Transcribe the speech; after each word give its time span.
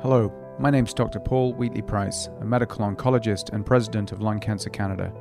Hello, 0.00 0.32
my 0.60 0.70
name's 0.70 0.94
Dr. 0.94 1.18
Paul 1.18 1.54
Wheatley 1.54 1.82
Price, 1.82 2.28
a 2.40 2.44
medical 2.44 2.86
oncologist 2.86 3.52
and 3.52 3.66
president 3.66 4.12
of 4.12 4.22
Lung 4.22 4.38
Cancer 4.38 4.70
Canada. 4.70 5.12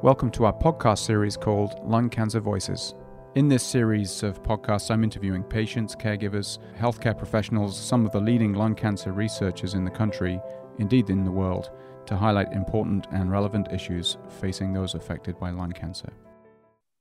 Welcome 0.00 0.30
to 0.30 0.46
our 0.46 0.54
podcast 0.54 1.00
series 1.00 1.36
called 1.36 1.78
Lung 1.84 2.08
Cancer 2.08 2.40
Voices. 2.40 2.94
In 3.34 3.46
this 3.46 3.62
series 3.62 4.22
of 4.22 4.42
podcasts, 4.42 4.90
I'm 4.90 5.04
interviewing 5.04 5.42
patients, 5.42 5.94
caregivers, 5.94 6.56
healthcare 6.78 7.16
professionals, 7.16 7.78
some 7.78 8.06
of 8.06 8.12
the 8.12 8.20
leading 8.20 8.54
lung 8.54 8.74
cancer 8.74 9.12
researchers 9.12 9.74
in 9.74 9.84
the 9.84 9.90
country, 9.90 10.40
indeed 10.78 11.10
in 11.10 11.22
the 11.22 11.30
world, 11.30 11.70
to 12.06 12.16
highlight 12.16 12.54
important 12.54 13.06
and 13.12 13.30
relevant 13.30 13.68
issues 13.70 14.16
facing 14.40 14.72
those 14.72 14.94
affected 14.94 15.38
by 15.38 15.50
lung 15.50 15.72
cancer. 15.72 16.10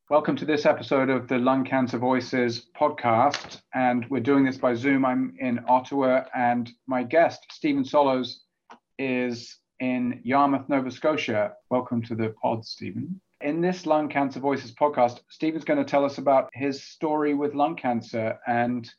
Welcome 0.09 0.35
to 0.37 0.45
this 0.45 0.65
episode 0.65 1.11
of 1.11 1.27
the 1.27 1.37
Lung 1.37 1.63
Cancer 1.63 1.99
Voices 1.99 2.65
podcast. 2.75 3.61
And 3.75 4.07
we're 4.09 4.21
doing 4.21 4.43
this 4.43 4.57
by 4.57 4.73
Zoom. 4.73 5.05
I'm 5.05 5.35
in 5.37 5.59
Ottawa, 5.67 6.23
and 6.35 6.67
my 6.87 7.03
guest, 7.03 7.45
Stephen 7.51 7.85
Solos, 7.85 8.41
is 8.97 9.59
in 9.79 10.19
Yarmouth, 10.23 10.67
Nova 10.67 10.89
Scotia. 10.89 11.53
Welcome 11.69 12.01
to 12.05 12.15
the 12.15 12.33
pod, 12.41 12.65
Stephen. 12.65 13.21
In 13.41 13.61
this 13.61 13.85
Lung 13.85 14.09
Cancer 14.09 14.39
Voices 14.39 14.71
podcast, 14.71 15.19
Stephen's 15.29 15.63
going 15.63 15.77
to 15.77 15.85
tell 15.85 16.03
us 16.03 16.17
about 16.17 16.49
his 16.53 16.83
story 16.83 17.35
with 17.35 17.53
lung 17.53 17.75
cancer. 17.75 18.39
And 18.47 18.89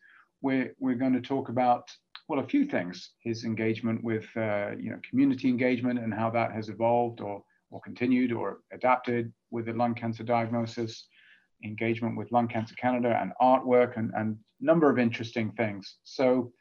we're, 0.43 0.77
we're 0.79 0.95
going 0.95 1.15
to 1.15 1.21
talk 1.21 1.49
about, 1.49 1.91
well, 2.29 2.39
a 2.39 2.47
few 2.47 2.67
things 2.67 3.11
his 3.25 3.43
engagement 3.43 4.05
with 4.05 4.29
uh, 4.37 4.77
you 4.79 4.91
know, 4.93 5.01
community 5.11 5.49
engagement 5.49 5.99
and 5.99 6.15
how 6.15 6.31
that 6.31 6.53
has 6.53 6.69
evolved 6.69 7.21
or 7.21 7.43
or 7.71 7.81
continued 7.81 8.33
or 8.33 8.59
adapted 8.73 9.33
with 9.51 9.67
the 9.67 9.73
lung 9.73 9.95
cancer 9.95 10.23
diagnosis, 10.23 11.07
engagement 11.65 12.17
with 12.17 12.33
Lung 12.33 12.49
Cancer 12.49 12.75
Canada 12.75 13.19
and 13.21 13.33
artwork 13.41 13.97
and 13.97 14.11
a 14.15 14.35
number 14.65 14.91
of 14.91 14.99
interesting 14.99 15.53
things. 15.53 15.97
So 16.05 16.53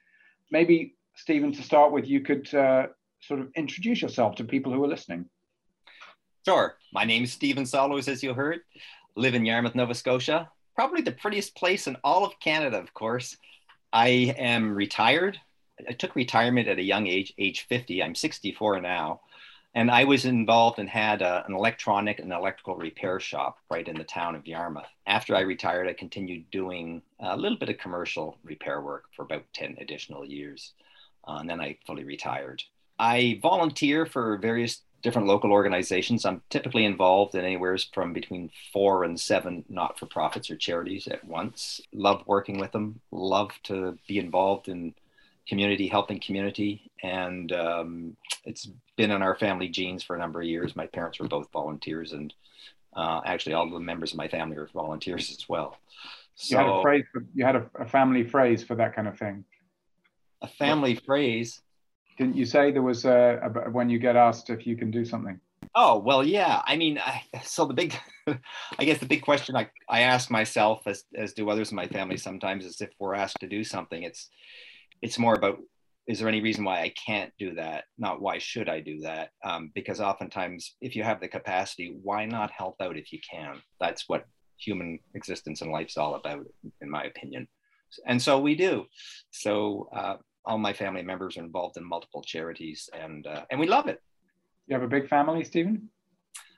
maybe, 0.52 0.96
Stephen, 1.16 1.52
to 1.54 1.64
start 1.64 1.92
with, 1.92 2.06
you 2.06 2.22
could 2.22 2.54
uh, 2.54 2.88
sort 3.22 3.40
of 3.40 3.50
introduce 3.56 4.02
yourself 4.02 4.36
to 4.36 4.44
people 4.44 4.72
who 4.74 4.84
are 4.84 4.88
listening. 4.88 5.26
Sure. 6.46 6.76
My 6.94 7.04
name 7.04 7.24
is 7.24 7.34
Stephen 7.34 7.66
Solos, 7.66 8.08
as 8.08 8.24
you 8.24 8.34
heard. 8.34 8.60
Live 9.16 9.36
in 9.36 9.46
Yarmouth, 9.46 9.76
Nova 9.76 9.94
Scotia. 9.94 10.50
Probably 10.76 11.02
the 11.02 11.12
prettiest 11.12 11.56
place 11.56 11.88
in 11.88 11.98
all 12.04 12.26
of 12.26 12.40
Canada, 12.40 12.78
of 12.78 12.94
course. 12.94 13.38
I 13.92 14.34
am 14.38 14.74
retired. 14.74 15.40
I 15.88 15.94
took 15.94 16.16
retirement 16.16 16.68
at 16.68 16.78
a 16.78 16.84
young 16.84 17.08
age, 17.08 17.34
age 17.38 17.66
50. 17.68 18.02
I'm 18.04 18.16
64 18.16 18.82
now. 18.82 19.22
And 19.80 19.90
I 19.90 20.04
was 20.04 20.26
involved 20.26 20.78
and 20.78 20.90
had 20.90 21.22
a, 21.22 21.46
an 21.48 21.54
electronic 21.54 22.20
and 22.20 22.34
electrical 22.34 22.76
repair 22.76 23.18
shop 23.18 23.60
right 23.72 23.88
in 23.88 23.96
the 23.96 24.04
town 24.04 24.36
of 24.36 24.46
Yarmouth. 24.46 24.90
After 25.08 25.38
I 25.38 25.40
retired, 25.40 25.88
I 25.88 25.94
continued 25.94 26.52
doing 26.52 27.02
a 27.22 27.38
little 27.38 27.58
bit 27.58 27.70
of 27.70 27.78
commercial 27.78 28.38
repair 28.44 28.82
work 28.82 29.06
for 29.16 29.24
about 29.24 29.46
10 29.54 29.78
additional 29.80 30.26
years. 30.26 30.74
Uh, 31.26 31.38
and 31.40 31.50
then 31.50 31.62
I 31.62 31.78
fully 31.88 32.04
retired. 32.04 32.62
I 33.00 33.40
volunteer 33.42 34.06
for 34.06 34.36
various 34.36 34.82
different 35.02 35.30
local 35.30 35.54
organizations. 35.54 36.26
I'm 36.26 36.42
typically 36.50 36.84
involved 36.84 37.34
in 37.34 37.46
anywhere 37.46 37.78
from 37.94 38.12
between 38.12 38.52
four 38.74 39.06
and 39.06 39.18
seven 39.18 39.64
not 39.70 39.98
for 39.98 40.08
profits 40.08 40.52
or 40.52 40.58
charities 40.58 41.08
at 41.08 41.24
once. 41.24 41.80
Love 41.94 42.24
working 42.26 42.60
with 42.60 42.74
them, 42.74 43.00
love 43.12 43.52
to 43.64 43.98
be 44.10 44.20
involved 44.20 44.68
in 44.68 44.94
community, 45.50 45.88
helping 45.88 46.20
community. 46.20 46.92
And 47.04 47.52
um, 47.52 48.18
it's 48.46 48.70
been 48.96 49.12
in 49.12 49.22
our 49.22 49.36
family 49.36 49.68
genes 49.68 50.04
for 50.04 50.16
a 50.16 50.20
number 50.20 50.40
of 50.40 50.48
years. 50.48 50.76
My 50.76 50.86
parents 50.86 51.20
were 51.20 51.28
both 51.28 51.52
volunteers, 51.52 52.14
and 52.14 52.34
uh, 52.96 53.22
actually, 53.26 53.54
all 53.54 53.70
the 53.70 53.80
members 53.80 54.12
of 54.12 54.18
my 54.18 54.28
family 54.28 54.56
are 54.58 54.70
volunteers 54.74 55.32
as 55.32 55.50
well. 55.50 55.78
So, 56.36 56.58
you 56.60 56.66
had 56.66 56.78
a 56.78 56.82
phrase. 56.82 57.06
For, 57.12 57.26
you 57.34 57.46
had 57.46 57.56
a, 57.56 57.70
a 57.80 57.86
family 57.86 58.24
phrase 58.24 58.64
for 58.64 58.76
that 58.76 58.96
kind 58.96 59.08
of 59.08 59.18
thing. 59.18 59.44
A 60.42 60.48
family 60.48 60.94
what? 60.94 61.06
phrase. 61.06 61.62
Didn't 62.18 62.36
you 62.36 62.46
say 62.46 62.72
there 62.72 62.82
was 62.82 63.06
a, 63.06 63.40
a, 63.44 63.70
when 63.72 63.90
you 63.90 63.98
get 63.98 64.16
asked 64.16 64.50
if 64.50 64.68
you 64.68 64.76
can 64.76 64.92
do 64.92 65.04
something? 65.04 65.40
Oh 65.76 66.00
well, 66.00 66.24
yeah. 66.24 66.62
I 66.66 66.76
mean, 66.76 67.00
I, 67.00 67.24
so 67.44 67.66
the 67.66 67.74
big, 67.74 67.96
I 68.80 68.86
guess 68.86 69.00
the 69.00 69.06
big 69.06 69.22
question 69.22 69.56
I, 69.56 69.70
I 69.88 70.02
ask 70.02 70.30
myself, 70.30 70.84
as 70.86 71.04
as 71.16 71.34
do 71.34 71.50
others 71.50 71.72
in 71.72 71.76
my 71.76 71.88
family 71.88 72.18
sometimes, 72.18 72.66
is 72.66 72.82
if 72.82 72.90
we're 73.00 73.16
asked 73.16 73.40
to 73.42 73.48
do 73.48 73.64
something, 73.64 74.04
it's 74.04 74.30
it's 75.02 75.20
more 75.20 75.34
about 75.34 75.60
is 76.08 76.18
there 76.18 76.28
any 76.28 76.42
reason 76.42 76.64
why 76.64 76.82
I 76.82 76.92
can't 77.06 77.32
do 77.38 77.54
that? 77.54 77.84
Not 78.00 78.20
why 78.20 78.40
should 78.40 78.68
I 78.68 78.80
do 78.80 79.00
that? 79.02 79.30
Um, 79.44 79.72
because 79.76 80.02
oftentimes, 80.02 80.76
if 80.82 80.96
you 80.96 81.04
have 81.04 81.22
the 81.22 81.28
capacity, 81.28 82.00
why 82.02 82.26
not 82.26 82.50
help 82.50 82.78
out 82.82 82.98
if 82.98 83.14
you 83.14 83.20
can? 83.30 83.62
That's 83.80 84.06
what 84.10 84.26
human 84.58 84.98
existence 85.14 85.62
and 85.62 85.72
life's 85.72 85.98
all 85.98 86.16
about, 86.16 86.48
in 86.82 86.90
my 86.90 87.04
opinion. 87.04 87.48
And 88.08 88.20
so 88.20 88.40
we 88.40 88.56
do. 88.56 88.86
So 89.30 89.88
uh, 89.96 90.16
all 90.46 90.58
my 90.58 90.74
family 90.74 91.04
members 91.04 91.38
are 91.38 91.44
involved 91.44 91.78
in 91.78 91.88
multiple 91.88 92.24
charities, 92.24 92.90
and 92.92 93.28
uh, 93.28 93.44
and 93.52 93.60
we 93.60 93.68
love 93.68 93.88
it. 93.88 94.02
You 94.66 94.74
have 94.74 94.84
a 94.84 94.88
big 94.88 95.10
family, 95.10 95.44
Stephen. 95.44 95.90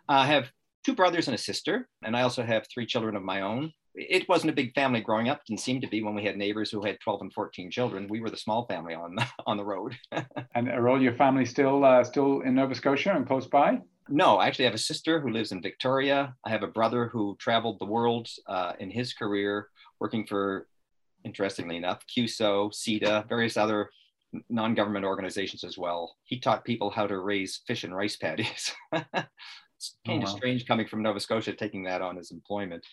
I 0.07 0.27
have 0.27 0.49
two 0.85 0.93
brothers 0.95 1.27
and 1.27 1.35
a 1.35 1.37
sister, 1.37 1.89
and 2.05 2.15
I 2.15 2.21
also 2.21 2.43
have 2.43 2.65
three 2.73 2.85
children 2.85 3.17
of 3.17 3.23
my 3.23 3.41
own 3.41 3.73
it 3.95 4.27
wasn't 4.29 4.51
a 4.51 4.55
big 4.55 4.73
family 4.73 5.01
growing 5.01 5.29
up. 5.29 5.43
Didn't 5.45 5.59
seem 5.59 5.81
to 5.81 5.87
be 5.87 6.01
when 6.01 6.15
we 6.15 6.23
had 6.23 6.37
neighbors 6.37 6.71
who 6.71 6.83
had 6.83 6.99
12 7.01 7.21
and 7.21 7.33
14 7.33 7.69
children. 7.71 8.07
We 8.07 8.21
were 8.21 8.29
the 8.29 8.37
small 8.37 8.65
family 8.65 8.93
on 8.93 9.15
the, 9.15 9.25
on 9.45 9.57
the 9.57 9.65
road. 9.65 9.97
and 10.55 10.69
are 10.69 10.89
all 10.89 11.01
your 11.01 11.15
family 11.15 11.45
still 11.45 11.83
uh, 11.83 12.03
still 12.03 12.41
in 12.41 12.55
Nova 12.55 12.75
Scotia 12.75 13.13
and 13.13 13.27
close 13.27 13.47
by? 13.47 13.79
No, 14.09 14.37
I 14.37 14.47
actually 14.47 14.65
have 14.65 14.73
a 14.73 14.79
sister 14.79 15.19
who 15.19 15.29
lives 15.29 15.51
in 15.51 15.61
Victoria. 15.61 16.35
I 16.45 16.49
have 16.49 16.63
a 16.63 16.67
brother 16.67 17.07
who 17.07 17.37
traveled 17.39 17.79
the 17.79 17.85
world 17.85 18.27
uh, 18.47 18.73
in 18.79 18.89
his 18.89 19.13
career, 19.13 19.69
working 19.99 20.25
for, 20.25 20.67
interestingly 21.23 21.77
enough, 21.77 22.03
CUSO, 22.07 22.71
CIDA, 22.73 23.27
various 23.29 23.55
other 23.55 23.89
non-government 24.49 25.05
organizations 25.05 25.63
as 25.63 25.77
well. 25.77 26.15
He 26.23 26.39
taught 26.39 26.65
people 26.65 26.89
how 26.89 27.07
to 27.07 27.19
raise 27.19 27.61
fish 27.67 27.83
and 27.83 27.95
rice 27.95 28.17
paddies. 28.17 28.73
it's 29.81 29.97
kind 30.05 30.21
oh, 30.21 30.27
wow. 30.27 30.31
of 30.31 30.37
strange 30.37 30.67
coming 30.67 30.87
from 30.87 31.01
Nova 31.01 31.19
Scotia, 31.19 31.53
taking 31.53 31.83
that 31.85 32.03
on 32.03 32.19
as 32.19 32.29
employment. 32.29 32.85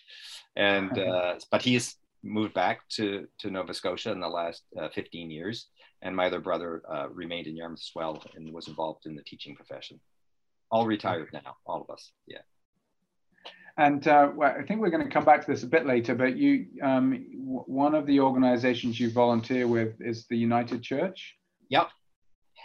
And 0.55 0.97
uh, 0.97 1.35
but 1.51 1.61
he's 1.61 1.95
moved 2.23 2.55
back 2.55 2.81
to 2.89 3.27
to 3.39 3.51
Nova 3.51 3.75
Scotia 3.75 4.11
in 4.11 4.19
the 4.19 4.27
last 4.27 4.63
uh, 4.79 4.89
15 4.89 5.29
years, 5.29 5.67
and 6.01 6.15
my 6.15 6.25
other 6.25 6.39
brother 6.39 6.81
uh, 6.91 7.07
remained 7.09 7.45
in 7.45 7.55
Yarmouth 7.55 7.79
as 7.79 7.91
well 7.95 8.23
and 8.35 8.51
was 8.51 8.67
involved 8.67 9.05
in 9.05 9.15
the 9.15 9.21
teaching 9.23 9.55
profession. 9.55 9.99
All 10.71 10.87
retired 10.87 11.29
now, 11.31 11.57
all 11.65 11.81
of 11.81 11.89
us. 11.91 12.11
Yeah. 12.25 12.39
And 13.77 14.05
uh, 14.07 14.31
well, 14.35 14.55
I 14.59 14.63
think 14.63 14.81
we're 14.81 14.89
going 14.89 15.05
to 15.05 15.13
come 15.13 15.23
back 15.23 15.45
to 15.45 15.51
this 15.51 15.63
a 15.63 15.67
bit 15.67 15.85
later, 15.85 16.13
but 16.15 16.35
you, 16.35 16.65
um, 16.83 17.11
w- 17.11 17.63
one 17.65 17.95
of 17.95 18.05
the 18.07 18.19
organizations 18.19 18.99
you 18.99 19.09
volunteer 19.09 19.67
with 19.67 20.01
is 20.01 20.25
the 20.27 20.35
United 20.35 20.83
Church. 20.83 21.35
Yep, 21.69 21.87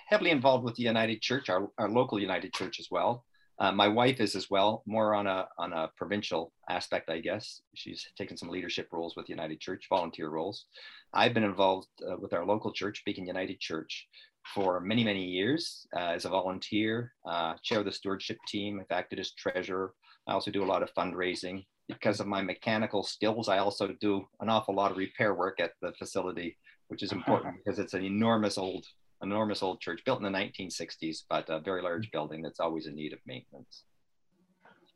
heavily 0.08 0.30
involved 0.30 0.64
with 0.64 0.74
the 0.74 0.82
United 0.82 1.20
Church, 1.20 1.50
our, 1.50 1.70
our 1.78 1.88
local 1.88 2.18
United 2.18 2.52
Church 2.52 2.80
as 2.80 2.88
well. 2.90 3.24
Uh, 3.58 3.70
my 3.70 3.86
wife 3.86 4.20
is 4.20 4.34
as 4.34 4.50
well, 4.50 4.82
more 4.86 5.14
on 5.14 5.26
a 5.26 5.46
on 5.58 5.72
a 5.72 5.90
provincial 5.96 6.52
aspect, 6.68 7.08
I 7.08 7.20
guess. 7.20 7.60
She's 7.74 8.04
taken 8.18 8.36
some 8.36 8.48
leadership 8.48 8.88
roles 8.92 9.14
with 9.16 9.28
United 9.28 9.60
Church, 9.60 9.86
volunteer 9.88 10.28
roles. 10.28 10.66
I've 11.12 11.34
been 11.34 11.44
involved 11.44 11.88
uh, 12.08 12.16
with 12.18 12.32
our 12.32 12.44
local 12.44 12.72
church, 12.72 13.02
Beacon 13.06 13.26
United 13.26 13.60
Church, 13.60 14.08
for 14.54 14.80
many 14.80 15.04
many 15.04 15.24
years 15.24 15.86
uh, 15.96 16.12
as 16.16 16.24
a 16.24 16.30
volunteer. 16.30 17.12
Uh, 17.24 17.54
chair 17.62 17.78
of 17.78 17.84
the 17.84 17.92
stewardship 17.92 18.38
team. 18.48 18.80
I've 18.80 18.96
acted 18.96 19.20
as 19.20 19.32
treasurer. 19.32 19.94
I 20.26 20.32
also 20.32 20.50
do 20.50 20.64
a 20.64 20.66
lot 20.72 20.82
of 20.82 20.92
fundraising 20.94 21.64
because 21.88 22.18
of 22.18 22.26
my 22.26 22.42
mechanical 22.42 23.02
skills. 23.02 23.48
I 23.48 23.58
also 23.58 23.88
do 24.00 24.24
an 24.40 24.48
awful 24.48 24.74
lot 24.74 24.90
of 24.90 24.96
repair 24.96 25.34
work 25.34 25.60
at 25.60 25.72
the 25.80 25.92
facility, 25.92 26.56
which 26.88 27.02
is 27.02 27.12
important 27.12 27.56
because 27.64 27.78
it's 27.78 27.94
an 27.94 28.04
enormous 28.04 28.58
old 28.58 28.84
enormous 29.24 29.62
old 29.62 29.80
church 29.80 30.02
built 30.04 30.22
in 30.22 30.30
the 30.30 30.38
1960s, 30.38 31.24
but 31.28 31.48
a 31.48 31.60
very 31.60 31.82
large 31.82 32.10
building 32.10 32.42
that's 32.42 32.60
always 32.60 32.86
in 32.86 32.94
need 32.94 33.12
of 33.12 33.18
maintenance. 33.26 33.84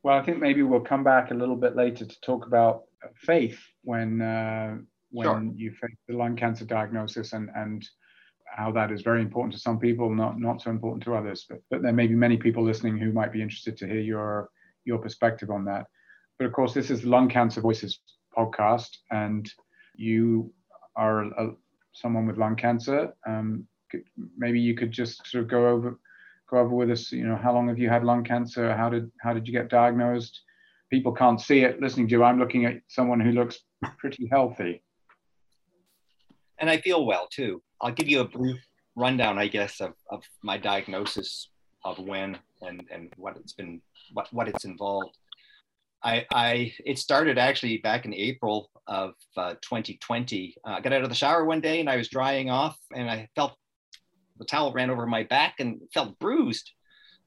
Well, 0.02 0.16
I 0.16 0.24
think 0.24 0.38
maybe 0.38 0.62
we'll 0.62 0.80
come 0.80 1.02
back 1.02 1.30
a 1.30 1.34
little 1.34 1.56
bit 1.56 1.74
later 1.74 2.06
to 2.06 2.20
talk 2.20 2.46
about 2.46 2.84
faith 3.16 3.58
when 3.82 4.22
uh, 4.22 4.76
when 5.10 5.24
sure. 5.24 5.52
you 5.56 5.70
face 5.72 5.96
the 6.06 6.14
lung 6.14 6.36
cancer 6.36 6.64
diagnosis 6.64 7.32
and 7.32 7.50
and 7.54 7.84
how 8.56 8.70
that 8.72 8.90
is 8.90 9.02
very 9.02 9.20
important 9.20 9.52
to 9.54 9.60
some 9.60 9.78
people, 9.78 10.14
not 10.14 10.38
not 10.38 10.62
so 10.62 10.70
important 10.70 11.02
to 11.04 11.14
others. 11.14 11.46
But 11.48 11.60
but 11.70 11.82
there 11.82 11.92
may 11.92 12.06
be 12.06 12.14
many 12.14 12.36
people 12.36 12.64
listening 12.64 12.96
who 12.96 13.12
might 13.12 13.32
be 13.32 13.42
interested 13.42 13.76
to 13.78 13.86
hear 13.86 14.00
your 14.00 14.50
your 14.84 14.98
perspective 14.98 15.50
on 15.50 15.64
that. 15.64 15.86
But 16.38 16.46
of 16.46 16.52
course, 16.52 16.72
this 16.72 16.90
is 16.90 17.02
the 17.02 17.08
Lung 17.08 17.28
Cancer 17.28 17.60
Voices 17.60 17.98
podcast, 18.36 18.90
and 19.10 19.50
you 19.96 20.52
are 20.94 21.24
a, 21.24 21.50
someone 21.92 22.26
with 22.26 22.38
lung 22.38 22.56
cancer. 22.56 23.12
Um, 23.26 23.66
maybe 24.36 24.60
you 24.60 24.74
could 24.74 24.90
just 24.90 25.26
sort 25.26 25.44
of 25.44 25.50
go 25.50 25.68
over 25.68 25.98
go 26.50 26.58
over 26.58 26.74
with 26.74 26.90
us. 26.90 27.12
You 27.12 27.26
know, 27.26 27.36
how 27.36 27.52
long 27.52 27.68
have 27.68 27.78
you 27.78 27.88
had 27.88 28.04
lung 28.04 28.24
cancer? 28.24 28.74
How 28.76 28.88
did 28.88 29.10
how 29.20 29.32
did 29.32 29.46
you 29.46 29.52
get 29.52 29.68
diagnosed? 29.68 30.40
People 30.90 31.12
can't 31.12 31.40
see 31.40 31.60
it 31.60 31.80
listening 31.80 32.08
to 32.08 32.12
you. 32.12 32.24
I'm 32.24 32.38
looking 32.38 32.64
at 32.64 32.80
someone 32.88 33.20
who 33.20 33.32
looks 33.32 33.58
pretty 33.98 34.26
healthy. 34.30 34.82
And 36.58 36.68
I 36.68 36.78
feel 36.80 37.06
well 37.06 37.28
too. 37.30 37.62
I'll 37.80 37.92
give 37.92 38.08
you 38.08 38.20
a 38.20 38.24
brief 38.24 38.60
rundown, 38.96 39.38
I 39.38 39.46
guess, 39.46 39.80
of, 39.80 39.92
of 40.10 40.22
my 40.42 40.58
diagnosis 40.58 41.50
of 41.84 41.98
when 41.98 42.38
and, 42.62 42.82
and 42.90 43.12
what 43.16 43.36
it's 43.36 43.52
been 43.52 43.80
what, 44.12 44.28
what 44.32 44.48
it's 44.48 44.64
involved. 44.64 45.16
I, 46.02 46.26
I 46.32 46.72
it 46.84 46.98
started 46.98 47.38
actually 47.38 47.78
back 47.78 48.04
in 48.04 48.14
April 48.14 48.70
of 48.86 49.14
uh, 49.36 49.54
2020. 49.62 50.54
Uh, 50.66 50.70
I 50.70 50.80
got 50.80 50.92
out 50.92 51.02
of 51.02 51.08
the 51.08 51.14
shower 51.14 51.44
one 51.44 51.60
day 51.60 51.80
and 51.80 51.90
I 51.90 51.96
was 51.96 52.08
drying 52.08 52.50
off 52.50 52.78
and 52.94 53.10
I 53.10 53.28
felt 53.34 53.56
the 54.38 54.44
towel 54.44 54.72
ran 54.72 54.90
over 54.90 55.06
my 55.06 55.24
back 55.24 55.56
and 55.58 55.80
felt 55.92 56.18
bruised. 56.18 56.72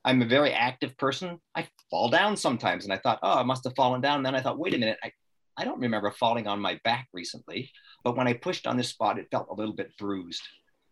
I'm 0.03 0.21
a 0.21 0.27
very 0.27 0.51
active 0.51 0.97
person. 0.97 1.39
I 1.55 1.67
fall 1.89 2.09
down 2.09 2.35
sometimes. 2.35 2.85
And 2.85 2.93
I 2.93 2.97
thought, 2.97 3.19
oh, 3.21 3.39
I 3.39 3.43
must 3.43 3.63
have 3.65 3.75
fallen 3.75 4.01
down. 4.01 4.17
And 4.17 4.25
then 4.25 4.35
I 4.35 4.41
thought, 4.41 4.57
wait 4.57 4.73
a 4.73 4.77
minute, 4.77 4.97
I, 5.03 5.11
I 5.57 5.63
don't 5.63 5.79
remember 5.79 6.09
falling 6.11 6.47
on 6.47 6.59
my 6.59 6.79
back 6.83 7.07
recently. 7.13 7.71
But 8.03 8.17
when 8.17 8.27
I 8.27 8.33
pushed 8.33 8.65
on 8.65 8.77
this 8.77 8.89
spot, 8.89 9.19
it 9.19 9.27
felt 9.29 9.49
a 9.49 9.53
little 9.53 9.75
bit 9.75 9.95
bruised. 9.97 10.41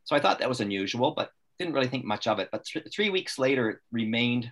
So 0.03 0.15
I 0.15 0.19
thought 0.19 0.39
that 0.39 0.49
was 0.49 0.61
unusual, 0.61 1.11
but 1.11 1.31
didn't 1.57 1.73
really 1.73 1.87
think 1.87 2.05
much 2.05 2.27
of 2.27 2.39
it. 2.39 2.49
But 2.51 2.65
th- 2.65 2.87
three 2.93 3.09
weeks 3.09 3.39
later, 3.39 3.69
it 3.69 3.77
remained 3.91 4.51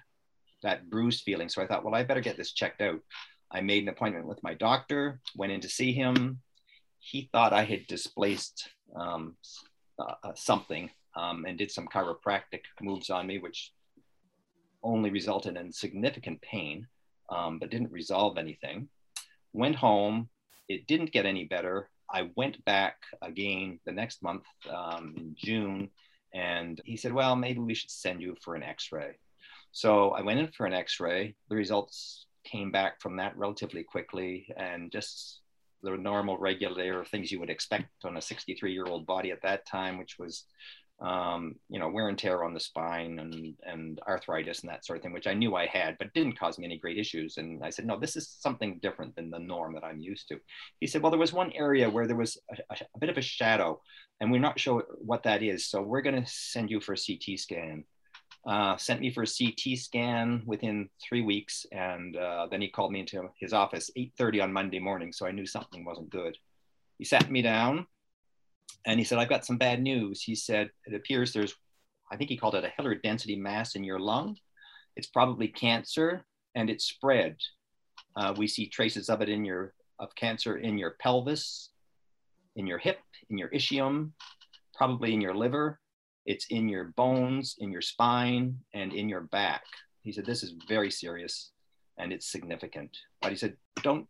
that 0.64 0.90
bruised 0.90 1.24
feeling. 1.24 1.50
So 1.50 1.62
I 1.62 1.68
thought, 1.68 1.84
well, 1.84 1.96
I 1.96 2.04
better 2.04 2.22
get 2.22 2.38
this 2.38 2.54
checked 2.54 2.82
out. 2.82 3.00
I 3.52 3.62
made 3.62 3.84
an 3.84 3.90
appointment 3.90 4.28
with 4.28 4.44
my 4.44 4.54
doctor, 4.56 5.22
went 5.36 5.52
in 5.52 5.62
to 5.62 5.70
see 5.70 5.94
him. 5.94 6.40
He 7.00 7.30
thought 7.32 7.54
I 7.54 7.64
had 7.64 7.88
displaced 7.88 8.70
um, 8.96 9.36
uh, 10.00 10.16
uh 10.24 10.34
something 10.36 10.90
um, 11.18 11.46
and 11.46 11.58
did 11.58 11.72
some 11.72 11.88
chiropractic 11.88 12.62
moves 12.82 13.10
on 13.10 13.28
me, 13.28 13.40
which 13.40 13.72
only 14.84 15.10
resulted 15.10 15.58
in 15.58 15.72
significant 15.72 16.42
pain, 16.42 16.88
um, 17.30 17.60
but 17.60 17.72
didn't 17.72 17.92
resolve 17.92 18.38
anything. 18.38 18.88
Went 19.54 19.76
home. 19.76 20.30
It 20.70 20.88
didn't 20.88 21.12
get 21.12 21.26
any 21.26 21.46
better. 21.46 21.90
I 22.10 22.30
went 22.36 22.64
back 22.66 22.98
again 23.22 23.80
the 23.86 23.92
next 23.92 24.24
month 24.24 24.44
um, 24.74 25.16
in 25.18 25.36
June, 25.38 25.90
and 26.34 26.80
he 26.86 26.96
said, 26.96 27.14
Well, 27.14 27.36
maybe 27.36 27.60
we 27.60 27.74
should 27.74 27.92
send 27.92 28.22
you 28.22 28.36
for 28.42 28.56
an 28.56 28.64
x 28.64 28.92
ray. 28.92 29.18
So 29.72 30.12
I 30.12 30.22
went 30.22 30.40
in 30.40 30.48
for 30.48 30.66
an 30.66 30.74
x 30.74 31.00
ray. 31.00 31.36
The 31.50 31.56
results 31.56 32.28
came 32.46 32.72
back 32.72 33.02
from 33.02 33.18
that 33.18 33.38
relatively 33.38 33.84
quickly 33.84 34.48
and 34.56 34.92
just 34.92 35.42
the 35.84 35.98
normal 35.98 36.38
regular 36.38 37.06
things 37.06 37.32
you 37.32 37.40
would 37.40 37.50
expect 37.50 37.90
on 38.04 38.18
a 38.18 38.22
63 38.22 38.72
year 38.72 38.86
old 38.86 39.06
body 39.06 39.32
at 39.32 39.42
that 39.44 39.66
time, 39.66 39.98
which 39.98 40.18
was 40.18 40.46
um, 41.00 41.56
you 41.70 41.80
know, 41.80 41.90
wear 41.90 42.10
and 42.10 42.18
tear 42.18 42.44
on 42.44 42.54
the 42.54 42.60
spine 42.60 43.20
and, 43.20 43.54
and 43.64 44.00
arthritis 44.08 44.62
and 44.62 44.70
that 44.70 44.84
sort 44.84 44.98
of 44.98 45.04
thing, 45.04 45.14
which 45.14 45.28
I 45.28 45.36
knew 45.36 45.56
I 45.56 45.68
had, 45.68 45.96
but 46.00 46.12
didn't 46.14 46.40
cause 46.40 46.58
me 46.58 46.66
any 46.66 46.80
great 46.80 46.98
issues. 46.98 47.38
And 47.38 47.64
I 47.64 47.70
said, 47.70 47.86
no, 47.86 48.00
this 48.00 48.16
is 48.16 48.36
something 48.40 48.80
different 48.82 49.16
than 49.16 49.30
the 49.30 49.38
norm 49.38 49.74
that 49.76 49.84
I'm 49.84 50.00
used 50.00 50.28
to. 50.30 50.40
He 50.80 50.88
said, 50.88 51.04
well, 51.04 51.12
there 51.12 51.20
was 51.20 51.34
one 51.34 51.52
area 51.54 51.88
where 51.88 52.08
there 52.08 52.16
was 52.16 52.40
a, 52.72 52.76
a 52.96 53.00
bit 53.00 53.10
of 53.10 53.18
a 53.18 53.22
shadow 53.22 53.80
and 54.20 54.32
we're 54.32 54.40
not 54.40 54.60
sure 54.60 54.86
what 54.98 55.24
that 55.24 55.44
is. 55.44 55.68
So 55.68 55.84
we're 55.84 56.02
going 56.02 56.24
to 56.24 56.30
send 56.30 56.72
you 56.72 56.82
for 56.82 56.94
a 56.94 56.98
CT 56.98 57.40
scan. 57.40 57.84
Uh, 58.48 58.78
sent 58.78 59.02
me 59.02 59.12
for 59.12 59.24
a 59.24 59.28
CT 59.28 59.78
scan 59.78 60.42
within 60.46 60.90
three 61.08 61.22
weeks. 61.22 61.68
And 61.72 62.16
uh, 62.18 62.48
then 62.50 62.62
he 62.62 62.70
called 62.70 62.92
me 62.92 63.02
into 63.02 63.30
his 63.40 63.54
office 63.54 63.92
8.30 63.96 64.44
on 64.44 64.54
Monday 64.54 64.80
morning. 64.80 65.14
So 65.14 65.28
I 65.28 65.32
knew 65.32 65.46
something 65.46 65.86
wasn't 65.86 66.10
good. 66.10 66.38
He 66.98 67.06
sat 67.06 67.30
me 67.30 67.44
down 67.44 67.86
and 68.86 69.00
he 69.00 69.04
said, 69.04 69.20
I've 69.20 69.30
got 69.30 69.46
some 69.46 69.58
bad 69.58 69.82
news. 69.82 70.22
He 70.22 70.36
said, 70.36 70.70
it 70.86 70.96
appears 70.96 71.34
there's, 71.34 71.54
I 72.12 72.16
think 72.16 72.30
he 72.30 72.38
called 72.38 72.56
it 72.56 72.64
a 72.64 72.82
hilar 72.82 72.96
density 72.96 73.36
mass 73.36 73.76
in 73.76 73.84
your 73.84 74.00
lung. 74.00 74.38
It's 74.96 75.08
probably 75.08 75.48
cancer 75.48 76.26
and 76.56 76.70
it's 76.70 76.86
spread. 76.86 77.36
Uh, 78.16 78.34
we 78.38 78.48
see 78.48 78.68
traces 78.68 79.10
of 79.10 79.22
it 79.22 79.30
in 79.30 79.46
your, 79.46 79.74
of 80.00 80.16
cancer 80.16 80.58
in 80.58 80.78
your 80.78 80.96
pelvis, 81.00 81.70
in 82.56 82.66
your 82.66 82.78
hip, 82.78 83.00
in 83.30 83.38
your 83.38 83.50
ischium, 83.50 84.12
probably 84.74 85.14
in 85.14 85.22
your 85.22 85.36
liver. 85.36 85.80
It's 86.26 86.48
in 86.50 86.68
your 86.68 86.86
bones, 86.86 87.56
in 87.60 87.72
your 87.72 87.82
spine, 87.82 88.58
and 88.74 88.94
in 88.94 89.08
your 89.08 89.22
back. 89.22 89.64
He 90.02 90.12
said, 90.12 90.26
this 90.26 90.44
is 90.44 90.54
very 90.68 90.92
serious 90.92 91.52
and 91.98 92.14
it's 92.14 92.32
significant. 92.32 92.98
But 93.22 93.32
he 93.32 93.38
said, 93.38 93.56
don't 93.82 94.08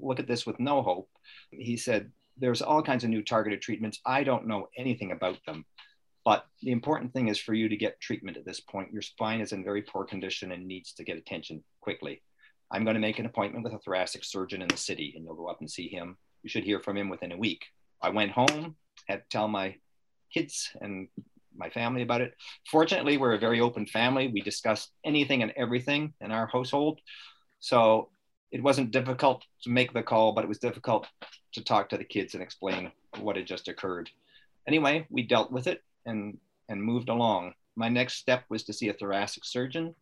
look 0.00 0.18
at 0.18 0.26
this 0.26 0.46
with 0.46 0.58
no 0.58 0.82
hope. 0.82 1.10
He 1.50 1.76
said, 1.76 2.10
there's 2.36 2.62
all 2.62 2.82
kinds 2.82 3.04
of 3.04 3.10
new 3.10 3.22
targeted 3.22 3.62
treatments. 3.62 4.00
I 4.04 4.24
don't 4.24 4.46
know 4.46 4.68
anything 4.76 5.12
about 5.12 5.38
them. 5.46 5.64
But 6.24 6.46
the 6.62 6.72
important 6.72 7.12
thing 7.12 7.28
is 7.28 7.38
for 7.38 7.52
you 7.52 7.68
to 7.68 7.76
get 7.76 8.00
treatment 8.00 8.36
at 8.36 8.46
this 8.46 8.60
point. 8.60 8.92
Your 8.92 9.02
spine 9.02 9.40
is 9.40 9.52
in 9.52 9.62
very 9.62 9.82
poor 9.82 10.04
condition 10.04 10.52
and 10.52 10.66
needs 10.66 10.94
to 10.94 11.04
get 11.04 11.18
attention 11.18 11.62
quickly. 11.80 12.22
I'm 12.70 12.84
going 12.84 12.94
to 12.94 13.00
make 13.00 13.18
an 13.18 13.26
appointment 13.26 13.62
with 13.62 13.74
a 13.74 13.78
thoracic 13.78 14.24
surgeon 14.24 14.62
in 14.62 14.68
the 14.68 14.76
city 14.76 15.12
and 15.14 15.24
you'll 15.24 15.34
go 15.34 15.48
up 15.48 15.60
and 15.60 15.70
see 15.70 15.88
him. 15.88 16.16
You 16.42 16.48
should 16.48 16.64
hear 16.64 16.80
from 16.80 16.96
him 16.96 17.10
within 17.10 17.32
a 17.32 17.36
week. 17.36 17.66
I 18.00 18.08
went 18.08 18.32
home, 18.32 18.76
had 19.06 19.18
to 19.18 19.28
tell 19.30 19.48
my 19.48 19.76
kids 20.32 20.70
and 20.80 21.08
my 21.56 21.68
family 21.70 22.02
about 22.02 22.22
it. 22.22 22.34
Fortunately, 22.70 23.16
we're 23.16 23.34
a 23.34 23.38
very 23.38 23.60
open 23.60 23.86
family. 23.86 24.28
We 24.28 24.40
discuss 24.40 24.88
anything 25.04 25.42
and 25.42 25.52
everything 25.56 26.14
in 26.20 26.32
our 26.32 26.46
household. 26.46 27.00
So 27.60 28.08
it 28.50 28.62
wasn't 28.62 28.90
difficult 28.90 29.44
to 29.62 29.70
make 29.70 29.92
the 29.92 30.02
call, 30.02 30.32
but 30.32 30.44
it 30.44 30.48
was 30.48 30.58
difficult 30.58 31.06
to 31.54 31.62
talk 31.62 31.88
to 31.88 31.96
the 31.96 32.04
kids 32.04 32.34
and 32.34 32.42
explain 32.42 32.90
what 33.20 33.36
had 33.36 33.46
just 33.46 33.68
occurred. 33.68 34.10
Anyway, 34.66 35.06
we 35.10 35.22
dealt 35.22 35.50
with 35.50 35.66
it 35.66 35.82
and 36.06 36.38
and 36.68 36.82
moved 36.82 37.08
along. 37.08 37.52
My 37.76 37.88
next 37.88 38.14
step 38.14 38.44
was 38.48 38.62
to 38.64 38.72
see 38.72 38.88
a 38.88 38.94
thoracic 38.94 39.44
surgeon, 39.44 39.94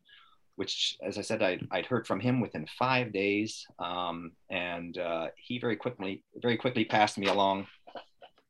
which, 0.56 0.96
as 1.02 1.19
I 1.19 1.22
said, 1.22 1.43
I'd, 1.43 1.66
I'd 1.70 1.87
heard 1.87 2.06
from 2.06 2.20
him 2.20 2.40
within 2.40 2.66
five 2.78 3.12
days, 3.12 3.66
um, 3.78 4.32
and 4.50 4.96
uh, 4.99 5.28
he 5.37 5.58
very 5.58 5.76
quickly 5.76 6.22
very 6.40 6.56
quickly 6.56 6.84
passed 6.84 7.19
me 7.19 7.26
along 7.26 7.66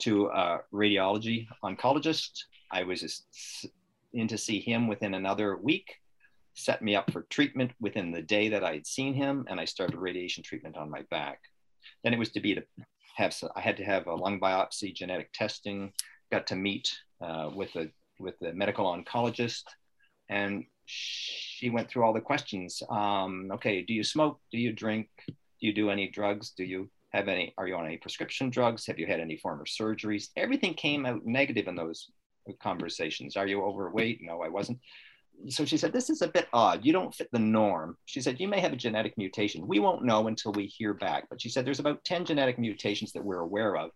to 0.01 0.27
a 0.27 0.61
radiology 0.73 1.47
oncologist. 1.63 2.45
I 2.71 2.83
was 2.83 3.27
in 4.13 4.29
to 4.29 4.39
see 4.39 4.61
him 4.61 4.89
within 4.89 5.15
another 5.15 5.57
week, 5.57 6.01
set 6.55 6.83
me 6.83 6.97
up 6.97 7.11
for 7.11 7.23
treatment 7.23 7.71
within 7.81 8.11
the 8.11 8.23
day 8.23 8.49
that 8.49 8.65
I 8.65 8.75
had 8.75 8.87
seen 8.87 9.15
him, 9.15 9.47
and 9.49 9.61
I 9.61 9.65
started 9.65 9.97
radiation 9.97 10.43
treatment 10.43 10.77
on 10.77 10.91
my 10.91 11.03
back. 11.11 11.41
Then 12.03 12.13
it 12.13 12.19
was 12.19 12.31
to 12.33 12.41
be 12.41 12.55
to 12.55 12.63
have 13.17 13.35
I 13.55 13.61
had 13.61 13.77
to 13.79 13.85
have 13.85 14.07
a 14.07 14.15
lung 14.15 14.41
biopsy, 14.41 14.95
genetic 14.95 15.33
testing. 15.33 15.93
Got 16.31 16.47
to 16.49 16.57
meet 16.57 16.93
uh, 17.21 17.51
with 17.55 17.75
a 17.77 17.91
with 18.19 18.39
the 18.41 18.53
medical 18.53 18.87
oncologist, 18.87 19.65
and 20.29 20.65
she 20.87 21.71
went 21.71 21.89
through 21.89 22.05
all 22.05 22.13
the 22.13 22.21
questions. 22.21 22.83
Um, 22.89 23.51
okay, 23.53 23.83
do 23.83 23.93
you 23.95 24.05
smoke? 24.05 24.41
Do 24.51 24.59
you 24.59 24.73
drink? 24.73 25.09
Do 25.27 25.35
you 25.61 25.75
do 25.75 25.91
any 25.91 26.09
drugs? 26.09 26.51
Do 26.51 26.65
you 26.65 26.91
have 27.11 27.29
any? 27.29 27.55
Are 27.59 27.69
you 27.69 27.77
on 27.77 27.87
any 27.87 27.99
prescription 27.99 28.51
drugs? 28.51 28.87
Have 28.87 28.99
you 28.99 29.07
had 29.07 29.21
any 29.21 29.37
former 29.37 29.65
surgeries? 29.65 30.29
Everything 30.37 30.75
came 30.75 31.07
out 31.07 31.25
negative 31.25 31.69
in 31.69 31.77
those 31.77 32.11
conversations. 32.61 33.37
Are 33.37 33.47
you 33.47 33.63
overweight? 33.63 34.21
No, 34.23 34.43
I 34.43 34.49
wasn't 34.49 34.81
so 35.49 35.65
she 35.65 35.77
said, 35.77 35.93
This 35.93 36.11
is 36.11 36.23
a 36.23 36.29
bit 36.29 36.49
odd. 36.53 36.85
You 36.85 36.93
don't 36.93 37.15
fit 37.15 37.29
the 37.33 37.39
norm. 37.39 37.97
She 38.07 38.21
said, 38.21 38.41
You 38.41 38.49
may 38.49 38.61
have 38.61 38.73
a 38.73 38.77
genetic 38.77 39.17
mutation. 39.17 39.67
We 39.67 39.79
won't 39.79 40.05
know 40.05 40.29
until 40.29 40.53
we 40.53 40.67
hear 40.67 40.95
back. 40.95 41.25
But 41.29 41.41
she 41.41 41.49
said, 41.49 41.65
There's 41.65 41.81
about 41.81 42.05
10 42.05 42.25
genetic 42.25 42.59
mutations 42.59 43.13
that 43.13 43.25
we're 43.25 43.41
aware 43.41 43.77
of. 43.77 43.91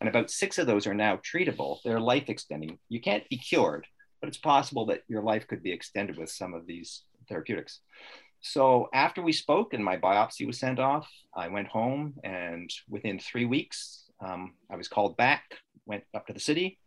And 0.00 0.08
about 0.08 0.30
six 0.30 0.58
of 0.58 0.66
those 0.66 0.86
are 0.86 0.94
now 0.94 1.18
treatable. 1.18 1.78
They're 1.84 2.00
life 2.00 2.28
extending. 2.28 2.78
You 2.88 3.00
can't 3.00 3.28
be 3.28 3.36
cured, 3.36 3.86
but 4.20 4.28
it's 4.28 4.38
possible 4.38 4.86
that 4.86 5.02
your 5.08 5.22
life 5.22 5.46
could 5.46 5.62
be 5.62 5.72
extended 5.72 6.18
with 6.18 6.30
some 6.30 6.54
of 6.54 6.66
these 6.66 7.02
therapeutics. 7.28 7.80
So 8.40 8.88
after 8.92 9.22
we 9.22 9.32
spoke 9.32 9.72
and 9.72 9.84
my 9.84 9.96
biopsy 9.96 10.46
was 10.46 10.58
sent 10.58 10.80
off, 10.80 11.08
I 11.34 11.46
went 11.48 11.68
home 11.68 12.14
and 12.24 12.68
within 12.88 13.20
three 13.20 13.44
weeks, 13.44 14.10
um, 14.20 14.54
I 14.68 14.76
was 14.76 14.88
called 14.88 15.16
back, 15.16 15.44
went 15.86 16.02
up 16.14 16.26
to 16.26 16.32
the 16.32 16.40
city. 16.40 16.80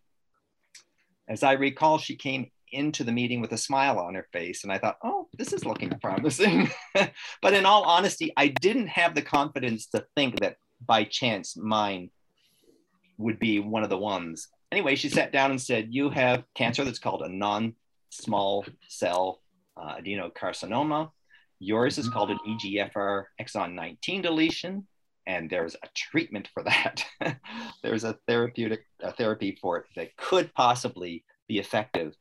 As 1.29 1.41
I 1.41 1.53
recall, 1.53 1.97
she 1.97 2.17
came 2.17 2.51
into 2.72 3.03
the 3.03 3.12
meeting 3.12 3.41
with 3.41 3.51
a 3.51 3.57
smile 3.57 4.00
on 4.00 4.15
her 4.15 4.27
face. 4.31 4.63
And 4.63 4.72
I 4.72 4.77
thought, 4.77 4.98
oh, 5.03 5.27
this 5.38 5.53
is 5.53 5.65
looking 5.65 5.89
promising. 6.01 6.69
but 7.41 7.53
in 7.53 7.65
all 7.65 7.84
honesty, 7.84 8.34
I 8.38 8.48
didn't 8.48 8.88
have 8.88 9.15
the 9.15 9.22
confidence 9.22 9.88
to 9.88 10.05
think 10.15 10.39
that 10.39 10.57
by 10.86 11.03
chance 11.03 11.55
mine 11.55 12.10
would 13.17 13.39
be 13.39 13.60
one 13.60 13.84
of 13.84 13.89
the 13.89 13.98
ones. 13.98 14.48
Anyway, 14.72 14.95
she 14.95 15.10
sat 15.10 15.31
down 15.31 15.51
and 15.51 15.62
said, 15.62 15.88
You 15.89 16.10
have 16.10 16.43
cancer 16.55 16.84
that's 16.84 17.00
called 17.00 17.22
a 17.22 17.29
non 17.29 17.74
small 18.10 18.65
cell 18.88 19.41
uh, 19.77 19.95
adenocarcinoma. 19.98 21.12
Yours 21.60 21.98
is 21.98 22.10
called 22.10 22.31
an 22.31 22.39
EGFR 22.48 23.25
exon 23.41 23.74
19 23.74 24.22
deletion, 24.22 24.86
and 25.25 25.50
there's 25.50 25.75
a 25.75 25.88
treatment 25.95 26.50
for 26.53 26.63
that. 26.63 27.05
there's 27.84 28.03
a 28.03 28.17
therapeutic 28.27 28.86
a 29.01 29.13
therapy 29.13 29.57
for 29.62 29.77
it 29.77 29.86
that 29.95 30.15
could 30.17 30.53
possibly 30.53 31.24
be 31.48 31.60
effective 31.60 32.15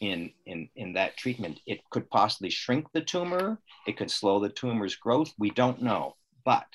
in, 0.00 0.30
in, 0.44 0.68
in 0.76 0.92
that 0.94 1.16
treatment. 1.16 1.60
It 1.66 1.80
could 1.90 2.08
possibly 2.10 2.50
shrink 2.50 2.86
the 2.92 3.00
tumor, 3.00 3.58
it 3.86 3.96
could 3.96 4.10
slow 4.10 4.40
the 4.40 4.48
tumor's 4.48 4.96
growth. 4.96 5.32
We 5.38 5.50
don't 5.50 5.82
know, 5.82 6.16
but 6.44 6.66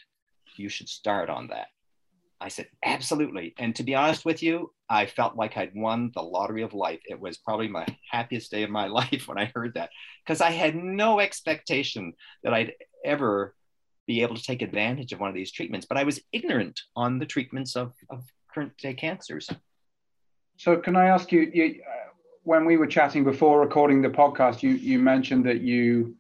you 0.55 0.69
should 0.69 0.89
start 0.89 1.29
on 1.29 1.47
that. 1.47 1.67
I 2.39 2.47
said, 2.47 2.67
absolutely. 2.83 3.53
And 3.59 3.75
to 3.75 3.83
be 3.83 3.93
honest 3.93 4.25
with 4.25 4.41
you, 4.41 4.73
I 4.89 5.05
felt 5.05 5.35
like 5.35 5.57
I'd 5.57 5.75
won 5.75 6.11
the 6.15 6.23
lottery 6.23 6.63
of 6.63 6.73
life. 6.73 6.99
It 7.05 7.19
was 7.19 7.37
probably 7.37 7.67
my 7.67 7.85
happiest 8.09 8.49
day 8.49 8.63
of 8.63 8.71
my 8.71 8.87
life 8.99 9.27
when 9.27 9.37
I 9.37 9.51
heard 9.53 9.75
that 9.75 9.91
because 10.25 10.41
I 10.41 10.49
had 10.49 10.75
no 10.75 11.19
expectation 11.19 12.13
that 12.43 12.53
I'd 12.53 12.73
ever 13.05 13.55
be 14.07 14.23
able 14.23 14.35
to 14.35 14.43
take 14.43 14.63
advantage 14.63 15.13
of 15.13 15.19
one 15.19 15.29
of 15.29 15.35
these 15.35 15.51
treatments, 15.51 15.85
but 15.87 15.97
I 15.97 16.03
was 16.03 16.19
ignorant 16.33 16.81
on 16.95 17.19
the 17.19 17.25
treatments 17.25 17.75
of, 17.75 17.93
of 18.09 18.23
current 18.53 18.75
day 18.77 18.95
cancers. 18.95 19.49
So, 20.57 20.77
can 20.77 20.95
I 20.95 21.05
ask 21.05 21.31
you, 21.31 21.49
you 21.53 21.81
when 22.43 22.65
we 22.65 22.77
were 22.77 22.87
chatting 22.87 23.23
before 23.23 23.59
recording 23.59 24.01
the 24.01 24.09
podcast, 24.09 24.63
you 24.63 24.71
you 24.71 24.99
mentioned 24.99 25.45
that 25.45 25.61
you 25.61 26.15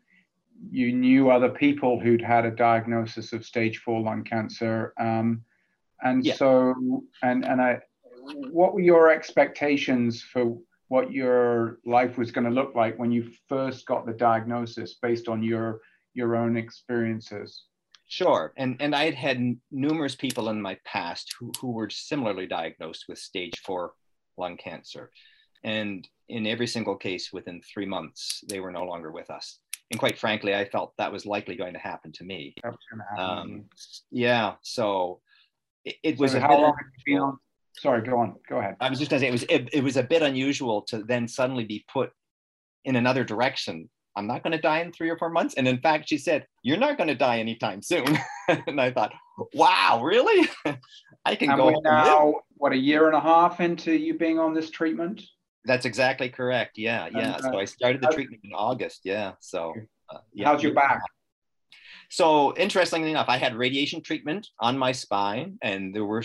you 0.69 0.91
knew 0.91 1.31
other 1.31 1.49
people 1.49 1.99
who'd 1.99 2.21
had 2.21 2.45
a 2.45 2.51
diagnosis 2.51 3.33
of 3.33 3.45
stage 3.45 3.79
four 3.79 4.01
lung 4.01 4.23
cancer, 4.23 4.93
um, 4.99 5.43
and 6.01 6.25
yeah. 6.25 6.35
so 6.35 7.03
and 7.23 7.45
and 7.45 7.61
I, 7.61 7.79
what 8.51 8.73
were 8.73 8.81
your 8.81 9.11
expectations 9.11 10.21
for 10.21 10.57
what 10.89 11.11
your 11.11 11.79
life 11.85 12.17
was 12.17 12.31
going 12.31 12.45
to 12.45 12.51
look 12.51 12.75
like 12.75 12.99
when 12.99 13.11
you 13.11 13.31
first 13.47 13.85
got 13.85 14.05
the 14.05 14.13
diagnosis 14.13 14.95
based 15.01 15.27
on 15.27 15.41
your 15.41 15.81
your 16.13 16.35
own 16.35 16.57
experiences? 16.57 17.63
Sure. 18.07 18.51
And, 18.57 18.75
and 18.81 18.93
I 18.93 19.05
had 19.05 19.15
had 19.15 19.55
numerous 19.71 20.17
people 20.17 20.49
in 20.49 20.61
my 20.61 20.77
past 20.83 21.33
who, 21.39 21.53
who 21.61 21.71
were 21.71 21.89
similarly 21.89 22.45
diagnosed 22.45 23.05
with 23.07 23.17
stage 23.19 23.57
four 23.65 23.93
lung 24.37 24.57
cancer. 24.57 25.11
And 25.63 26.07
in 26.29 26.47
every 26.47 26.67
single 26.67 26.95
case, 26.95 27.31
within 27.31 27.61
three 27.61 27.85
months, 27.85 28.43
they 28.47 28.59
were 28.59 28.71
no 28.71 28.83
longer 28.83 29.11
with 29.11 29.29
us. 29.29 29.59
And 29.91 29.99
quite 29.99 30.17
frankly, 30.17 30.55
I 30.55 30.65
felt 30.65 30.93
that 30.97 31.11
was 31.11 31.25
likely 31.25 31.55
going 31.55 31.73
to 31.73 31.79
happen 31.79 32.11
to 32.13 32.23
me. 32.23 32.55
That 32.63 32.71
was 32.71 32.79
going 32.89 32.99
to 33.01 33.21
happen. 33.21 33.51
Um, 33.51 33.65
yeah. 34.09 34.53
So 34.61 35.19
it, 35.83 35.95
it 36.03 36.17
was 36.17 36.31
so 36.31 36.39
how 36.39 36.57
long 36.57 36.73
have 36.77 37.03
you 37.05 37.19
on? 37.19 37.37
Sorry, 37.77 38.01
go 38.01 38.17
on. 38.17 38.35
Go 38.47 38.57
ahead. 38.57 38.77
I 38.79 38.89
was 38.89 38.99
just 38.99 39.11
going 39.11 39.19
to 39.19 39.25
say 39.25 39.29
it 39.29 39.31
was 39.31 39.43
it, 39.43 39.69
it 39.73 39.83
was 39.83 39.97
a 39.97 40.03
bit 40.03 40.21
unusual 40.21 40.83
to 40.83 41.03
then 41.03 41.27
suddenly 41.27 41.65
be 41.65 41.83
put 41.91 42.11
in 42.85 42.95
another 42.95 43.23
direction 43.23 43.89
I'm 44.15 44.27
not 44.27 44.43
going 44.43 44.51
to 44.51 44.61
die 44.61 44.79
in 44.79 44.91
three 44.91 45.09
or 45.09 45.17
four 45.17 45.29
months. 45.29 45.55
And 45.55 45.67
in 45.67 45.79
fact, 45.79 46.09
she 46.09 46.17
said, 46.17 46.45
You're 46.63 46.77
not 46.77 46.97
going 46.97 47.07
to 47.07 47.15
die 47.15 47.39
anytime 47.39 47.81
soon. 47.81 48.17
and 48.67 48.79
I 48.79 48.91
thought, 48.91 49.13
Wow, 49.53 50.01
really? 50.03 50.49
I 51.25 51.35
can 51.35 51.51
and 51.51 51.57
go. 51.57 51.69
Now, 51.83 52.35
what, 52.55 52.73
a 52.73 52.77
year 52.77 53.07
and 53.07 53.15
a 53.15 53.21
half 53.21 53.59
into 53.59 53.93
you 53.93 54.17
being 54.17 54.39
on 54.39 54.53
this 54.53 54.69
treatment? 54.69 55.21
That's 55.65 55.85
exactly 55.85 56.29
correct. 56.29 56.77
Yeah. 56.77 57.07
Yeah. 57.11 57.33
Uh, 57.33 57.41
so 57.41 57.59
I 57.59 57.65
started 57.65 58.01
the 58.01 58.07
treatment 58.07 58.41
in 58.43 58.51
August. 58.53 59.01
Yeah. 59.03 59.33
So, 59.39 59.73
uh, 60.09 60.17
yeah. 60.33 60.47
How's 60.47 60.63
your 60.63 60.73
back? 60.73 61.01
So, 62.09 62.55
interestingly 62.57 63.11
enough, 63.11 63.29
I 63.29 63.37
had 63.37 63.55
radiation 63.55 64.01
treatment 64.01 64.47
on 64.59 64.77
my 64.77 64.91
spine, 64.91 65.57
and 65.61 65.95
there 65.95 66.05
were 66.05 66.23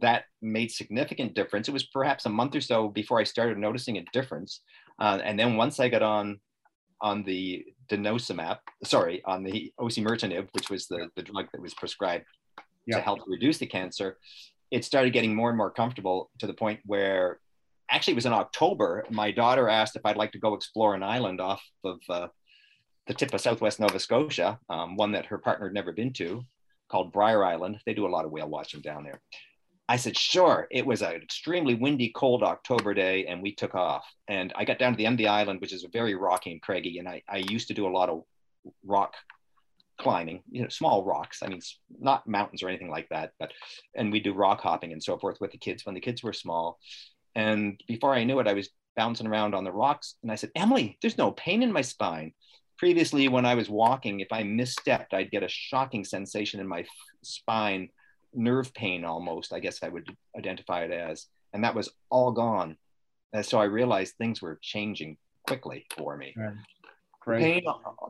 that 0.00 0.24
made 0.42 0.70
significant 0.70 1.34
difference. 1.34 1.68
It 1.68 1.72
was 1.72 1.84
perhaps 1.84 2.26
a 2.26 2.28
month 2.28 2.54
or 2.54 2.60
so 2.60 2.88
before 2.88 3.20
I 3.20 3.24
started 3.24 3.56
noticing 3.58 3.98
a 3.98 4.04
difference. 4.12 4.60
Uh, 4.98 5.18
and 5.22 5.38
then 5.38 5.56
once 5.56 5.80
I 5.80 5.88
got 5.88 6.02
on 6.02 6.40
on 7.02 7.22
the 7.22 7.64
denosumab, 7.88 8.58
sorry, 8.84 9.22
on 9.24 9.42
the 9.42 9.72
osimertinib, 9.80 10.48
which 10.52 10.68
was 10.68 10.86
the, 10.86 11.08
the 11.16 11.22
drug 11.22 11.46
that 11.52 11.62
was 11.62 11.72
prescribed 11.72 12.26
yeah. 12.86 12.96
to 12.96 13.02
help 13.02 13.20
reduce 13.26 13.56
the 13.56 13.66
cancer, 13.66 14.18
it 14.70 14.84
started 14.84 15.12
getting 15.12 15.34
more 15.34 15.48
and 15.48 15.56
more 15.56 15.70
comfortable 15.70 16.30
to 16.38 16.46
the 16.46 16.52
point 16.52 16.80
where 16.84 17.40
actually 17.90 18.12
it 18.12 18.16
was 18.16 18.26
in 18.26 18.32
October. 18.32 19.04
My 19.10 19.30
daughter 19.30 19.68
asked 19.68 19.96
if 19.96 20.04
I'd 20.04 20.16
like 20.16 20.32
to 20.32 20.38
go 20.38 20.54
explore 20.54 20.94
an 20.94 21.02
island 21.02 21.40
off 21.40 21.62
of 21.84 21.98
uh, 22.08 22.28
the 23.06 23.14
tip 23.14 23.34
of 23.34 23.40
Southwest 23.40 23.80
Nova 23.80 23.98
Scotia, 23.98 24.58
um, 24.68 24.96
one 24.96 25.12
that 25.12 25.26
her 25.26 25.38
partner 25.38 25.66
had 25.66 25.74
never 25.74 25.92
been 25.92 26.12
to, 26.14 26.42
called 26.88 27.12
Brier 27.12 27.44
Island. 27.44 27.78
They 27.86 27.94
do 27.94 28.06
a 28.06 28.08
lot 28.08 28.24
of 28.24 28.30
whale 28.30 28.48
watching 28.48 28.80
down 28.80 29.04
there. 29.04 29.20
I 29.88 29.96
said, 29.96 30.16
sure. 30.16 30.68
It 30.70 30.86
was 30.86 31.02
an 31.02 31.14
extremely 31.14 31.74
windy, 31.74 32.12
cold 32.14 32.44
October 32.44 32.94
day, 32.94 33.26
and 33.26 33.42
we 33.42 33.52
took 33.52 33.74
off. 33.74 34.04
And 34.28 34.52
I 34.54 34.64
got 34.64 34.78
down 34.78 34.92
to 34.92 34.96
the 34.96 35.06
end 35.06 35.14
of 35.14 35.18
the 35.18 35.26
island, 35.26 35.60
which 35.60 35.72
is 35.72 35.84
very 35.92 36.14
rocky 36.14 36.52
and 36.52 36.62
craggy. 36.62 37.00
And 37.00 37.08
I, 37.08 37.22
I 37.28 37.38
used 37.38 37.66
to 37.68 37.74
do 37.74 37.88
a 37.88 37.90
lot 37.90 38.08
of 38.08 38.22
rock 38.84 39.14
climbing, 39.98 40.44
you 40.48 40.62
know, 40.62 40.68
small 40.68 41.04
rocks. 41.04 41.42
I 41.42 41.48
mean, 41.48 41.60
not 41.98 42.28
mountains 42.28 42.62
or 42.62 42.68
anything 42.68 42.88
like 42.88 43.08
that, 43.08 43.32
but, 43.40 43.52
and 43.96 44.12
we 44.12 44.20
do 44.20 44.32
rock 44.32 44.60
hopping 44.60 44.92
and 44.92 45.02
so 45.02 45.18
forth 45.18 45.38
with 45.40 45.50
the 45.50 45.58
kids 45.58 45.84
when 45.84 45.96
the 45.96 46.00
kids 46.00 46.22
were 46.22 46.32
small. 46.32 46.78
And 47.34 47.80
before 47.86 48.14
I 48.14 48.24
knew 48.24 48.40
it, 48.40 48.48
I 48.48 48.54
was 48.54 48.70
bouncing 48.96 49.26
around 49.26 49.54
on 49.54 49.64
the 49.64 49.72
rocks. 49.72 50.16
And 50.22 50.32
I 50.32 50.34
said, 50.34 50.50
Emily, 50.54 50.98
there's 51.00 51.18
no 51.18 51.32
pain 51.32 51.62
in 51.62 51.72
my 51.72 51.82
spine. 51.82 52.32
Previously, 52.78 53.28
when 53.28 53.46
I 53.46 53.54
was 53.54 53.68
walking, 53.68 54.20
if 54.20 54.32
I 54.32 54.42
misstepped, 54.42 55.12
I'd 55.12 55.30
get 55.30 55.42
a 55.42 55.48
shocking 55.48 56.04
sensation 56.04 56.60
in 56.60 56.66
my 56.66 56.84
spine 57.22 57.90
nerve 58.32 58.72
pain 58.74 59.04
almost, 59.04 59.52
I 59.52 59.60
guess 59.60 59.82
I 59.82 59.88
would 59.88 60.06
identify 60.36 60.84
it 60.84 60.90
as. 60.90 61.26
And 61.52 61.64
that 61.64 61.74
was 61.74 61.90
all 62.10 62.32
gone. 62.32 62.76
And 63.32 63.44
so 63.44 63.58
I 63.58 63.64
realized 63.64 64.14
things 64.14 64.40
were 64.40 64.58
changing 64.62 65.16
quickly 65.46 65.86
for 65.96 66.16
me. 66.16 66.34
Right. 66.36 66.54
Pain, 67.40 67.62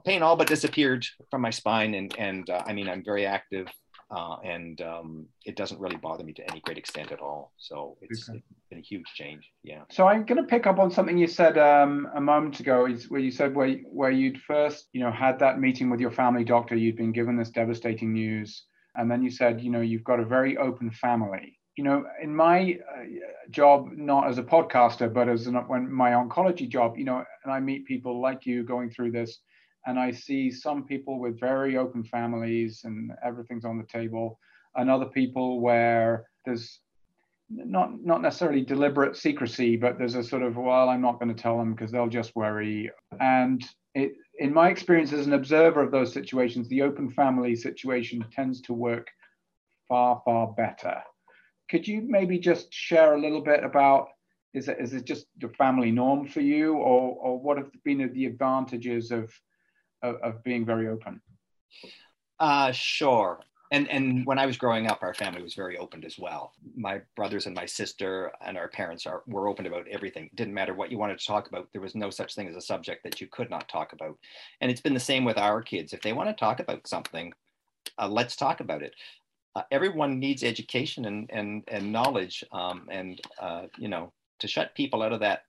pain 0.05 0.23
all 0.23 0.37
but 0.37 0.47
disappeared 0.47 1.05
from 1.31 1.43
my 1.43 1.50
spine. 1.50 1.95
And, 1.95 2.15
and 2.19 2.49
uh, 2.49 2.62
I 2.67 2.73
mean, 2.73 2.89
I'm 2.89 3.05
very 3.05 3.27
active 3.27 3.67
uh, 4.11 4.37
and 4.45 4.81
um, 4.81 5.26
it 5.47 5.57
doesn't 5.57 5.81
really 5.81 5.97
bother 5.97 6.25
me 6.25 6.33
to 6.33 6.50
any 6.50 6.61
great 6.61 6.79
extent 6.79 7.12
at 7.12 7.21
all. 7.21 7.52
So 7.59 7.97
it's, 8.00 8.29
okay. 8.29 8.38
it's 8.38 8.69
been 8.69 8.79
a 8.79 8.83
huge 8.83 9.07
change. 9.14 9.49
Yeah. 9.62 9.83
So 9.90 10.09
I'm 10.09 10.25
going 10.25 10.43
to 10.43 10.49
pick 10.49 10.67
up 10.67 10.79
on 10.79 10.90
something 10.90 11.17
you 11.17 11.29
said 11.29 11.57
um, 11.59 12.09
a 12.14 12.21
moment 12.21 12.59
ago, 12.59 12.87
is 12.87 13.09
where 13.09 13.21
you 13.21 13.31
said 13.31 13.55
where 13.55 13.76
where 13.85 14.11
you'd 14.11 14.40
first, 14.40 14.88
you 14.93 15.00
know, 15.00 15.12
had 15.12 15.38
that 15.38 15.61
meeting 15.61 15.90
with 15.90 16.00
your 16.00 16.11
family 16.11 16.45
doctor, 16.45 16.75
you'd 16.75 16.97
been 16.97 17.12
given 17.12 17.37
this 17.37 17.50
devastating 17.50 18.12
news, 18.12 18.64
and 18.97 19.11
then 19.11 19.23
you 19.23 19.31
said, 19.31 19.61
you 19.61 19.71
know, 19.71 19.81
you've 19.81 20.05
got 20.05 20.21
a 20.21 20.25
very 20.25 20.57
open 20.57 20.90
family. 20.90 21.57
You 21.76 21.85
know, 21.85 22.05
in 22.21 22.35
my 22.35 22.79
uh, 22.95 23.05
job, 23.50 23.90
not 23.93 24.29
as 24.29 24.38
a 24.38 24.43
podcaster, 24.43 25.11
but 25.11 25.29
as 25.29 25.47
an, 25.47 25.55
when 25.55 25.90
my 25.90 26.11
oncology 26.11 26.69
job, 26.69 26.99
you 26.99 27.05
know, 27.05 27.25
and 27.45 27.52
I 27.52 27.61
meet 27.61 27.87
people 27.87 28.21
like 28.21 28.45
you 28.45 28.64
going 28.64 28.90
through 28.90 29.12
this, 29.12 29.38
and 29.87 29.99
I 29.99 30.11
see 30.11 30.51
some 30.51 30.85
people 30.85 31.19
with 31.19 31.41
very 31.41 31.77
open 31.77 32.05
families 32.05 32.83
and 32.85 33.13
everything's 33.25 33.65
on 33.65 33.79
the 33.79 33.85
table, 33.85 34.39
and 34.77 34.91
other 34.91 35.07
people 35.07 35.61
where 35.61 36.27
there's 36.45 36.81
not 37.49 38.05
not 38.05 38.23
necessarily 38.23 38.63
deliberate 38.63 39.17
secrecy, 39.17 39.77
but 39.77 39.99
there's 39.99 40.15
a 40.15 40.23
sort 40.23 40.43
of 40.43 40.57
well, 40.57 40.89
I'm 40.89 41.01
not 41.01 41.19
going 41.19 41.35
to 41.35 41.43
tell 41.43 41.59
them 41.59 41.75
because 41.75 41.91
they'll 41.91 42.09
just 42.09 42.37
worry. 42.37 42.91
And 43.19 43.65
it, 43.95 44.13
in 44.39 44.55
my 44.55 44.69
experience 44.71 45.13
as 45.13 45.27
an 45.27 45.33
observer 45.33 45.83
of 45.83 45.91
those 45.91 46.13
situations, 46.13 46.69
the 46.69 46.83
open 46.83 47.11
family 47.11 47.57
situation 47.57 48.25
tends 48.33 48.61
to 48.63 48.73
work 48.73 49.09
far 49.89 50.23
far 50.25 50.49
better. 50.53 51.03
Could 51.69 51.87
you 51.87 52.03
maybe 52.07 52.39
just 52.39 52.73
share 52.73 53.15
a 53.15 53.21
little 53.21 53.43
bit 53.43 53.65
about 53.65 54.09
is 54.55 54.69
it 54.69 54.79
is 54.81 54.93
it 54.95 55.05
just 55.05 55.27
the 55.39 55.49
family 55.49 55.91
norm 55.91 56.27
for 56.27 56.41
you, 56.41 56.75
or 56.75 57.17
or 57.17 57.41
what 57.41 57.59
have 57.59 57.71
been 57.85 58.11
the 58.13 58.27
advantages 58.27 59.11
of 59.11 59.33
of, 60.02 60.16
of 60.16 60.45
being 60.45 60.64
very 60.64 60.88
open? 60.88 61.21
Uh, 62.38 62.73
sure 62.73 63.40
and 63.71 63.88
and 63.88 64.26
when 64.26 64.38
I 64.38 64.47
was 64.47 64.57
growing 64.57 64.88
up, 64.88 65.02
our 65.02 65.14
family 65.14 65.42
was 65.42 65.54
very 65.54 65.78
open 65.78 66.04
as 66.04 66.19
well. 66.19 66.52
My 66.76 67.00
brothers 67.14 67.47
and 67.47 67.54
my 67.54 67.66
sister 67.66 68.33
and 68.45 68.59
our 68.59 68.69
parents 68.69 69.07
are 69.07 69.23
were 69.26 69.49
open 69.49 69.66
about 69.66 69.87
everything. 69.88 70.25
It 70.25 70.37
didn't 70.37 70.54
matter 70.54 70.75
what 70.75 70.90
you 70.90 70.99
wanted 70.99 71.21
to 71.21 71.26
talk 71.26 71.49
about. 71.49 71.69
There 71.73 71.80
was 71.80 71.95
no 71.95 72.11
such 72.11 72.35
thing 72.35 72.49
as 72.49 72.57
a 72.57 72.61
subject 72.61 73.04
that 73.04 73.21
you 73.21 73.28
could 73.28 73.49
not 73.49 73.69
talk 73.69 73.92
about. 73.92 74.19
And 74.61 74.71
it's 74.71 74.80
been 74.80 74.95
the 74.95 75.00
same 75.00 75.25
with 75.25 75.38
our 75.38 75.62
kids. 75.62 75.92
If 75.92 76.02
they 76.02 76.12
want 76.12 76.28
to 76.28 76.35
talk 76.35 76.59
about 76.59 76.87
something, 76.88 77.33
uh, 77.97 78.09
let's 78.09 78.35
talk 78.35 78.61
about 78.61 78.83
it. 78.83 78.95
Uh, 79.54 79.62
everyone 79.71 80.19
needs 80.19 80.42
education 80.42 81.04
and 81.04 81.30
and 81.33 81.62
and 81.69 81.92
knowledge. 81.92 82.42
Um, 82.50 82.88
and 82.90 83.21
uh, 83.38 83.66
you 83.78 83.88
know, 83.88 84.12
to 84.40 84.49
shut 84.49 84.75
people 84.75 85.00
out 85.00 85.12
of 85.12 85.21
that, 85.21 85.45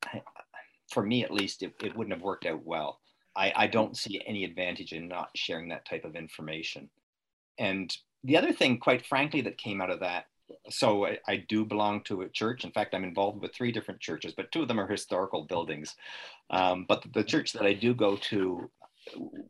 for 0.92 1.02
me 1.02 1.24
at 1.24 1.32
least, 1.32 1.64
it, 1.64 1.74
it 1.84 1.98
wouldn't 1.98 2.16
have 2.16 2.24
worked 2.24 2.46
out 2.46 2.64
well. 2.64 3.01
I, 3.36 3.54
I 3.56 3.68
don't 3.68 3.98
see 3.98 4.22
any 4.26 4.44
advantage 4.44 4.94
in 4.94 5.08
not 5.08 5.30
sharing 5.36 5.70
that 5.70 5.86
type 5.86 6.06
of 6.06 6.16
information. 6.16 6.90
And 7.58 7.96
the 8.24 8.38
other 8.38 8.54
thing, 8.54 8.78
quite 8.78 9.06
frankly, 9.06 9.42
that 9.42 9.58
came 9.58 9.82
out 9.82 9.90
of 9.90 10.02
that 10.02 10.26
so 10.70 11.06
I, 11.06 11.20
I, 11.28 11.38
do 11.48 11.66
belong 11.66 12.02
to 12.04 12.22
a 12.22 12.30
church. 12.30 12.64
In 12.64 12.72
fact, 12.72 12.94
I'm 12.94 13.04
involved 13.04 13.42
with 13.42 13.54
three 13.54 13.72
different 13.72 14.00
churches, 14.00 14.34
but 14.36 14.52
two 14.52 14.62
of 14.62 14.68
them 14.68 14.80
are 14.80 14.88
historical 14.88 15.44
buildings. 15.44 15.96
Um, 16.50 16.86
but 16.88 17.06
the 17.14 17.24
church 17.24 17.54
that 17.54 17.64
I 17.64 17.74
do 17.74 17.94
go 17.94 18.16
to, 18.16 18.70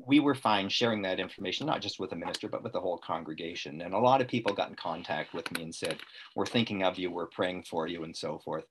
we 0.05 0.19
were 0.19 0.35
fine 0.35 0.69
sharing 0.69 1.01
that 1.03 1.19
information, 1.19 1.67
not 1.67 1.81
just 1.81 1.99
with 1.99 2.09
the 2.09 2.15
minister, 2.15 2.47
but 2.47 2.63
with 2.63 2.73
the 2.73 2.79
whole 2.79 2.97
congregation. 2.97 3.81
And 3.81 3.93
a 3.93 3.99
lot 3.99 4.21
of 4.21 4.27
people 4.27 4.53
got 4.53 4.69
in 4.69 4.75
contact 4.75 5.33
with 5.33 5.51
me 5.51 5.63
and 5.63 5.75
said, 5.75 5.97
We're 6.35 6.45
thinking 6.45 6.83
of 6.83 6.97
you, 6.97 7.11
we're 7.11 7.27
praying 7.27 7.63
for 7.63 7.87
you, 7.87 8.03
and 8.03 8.15
so 8.15 8.39
forth. 8.39 8.65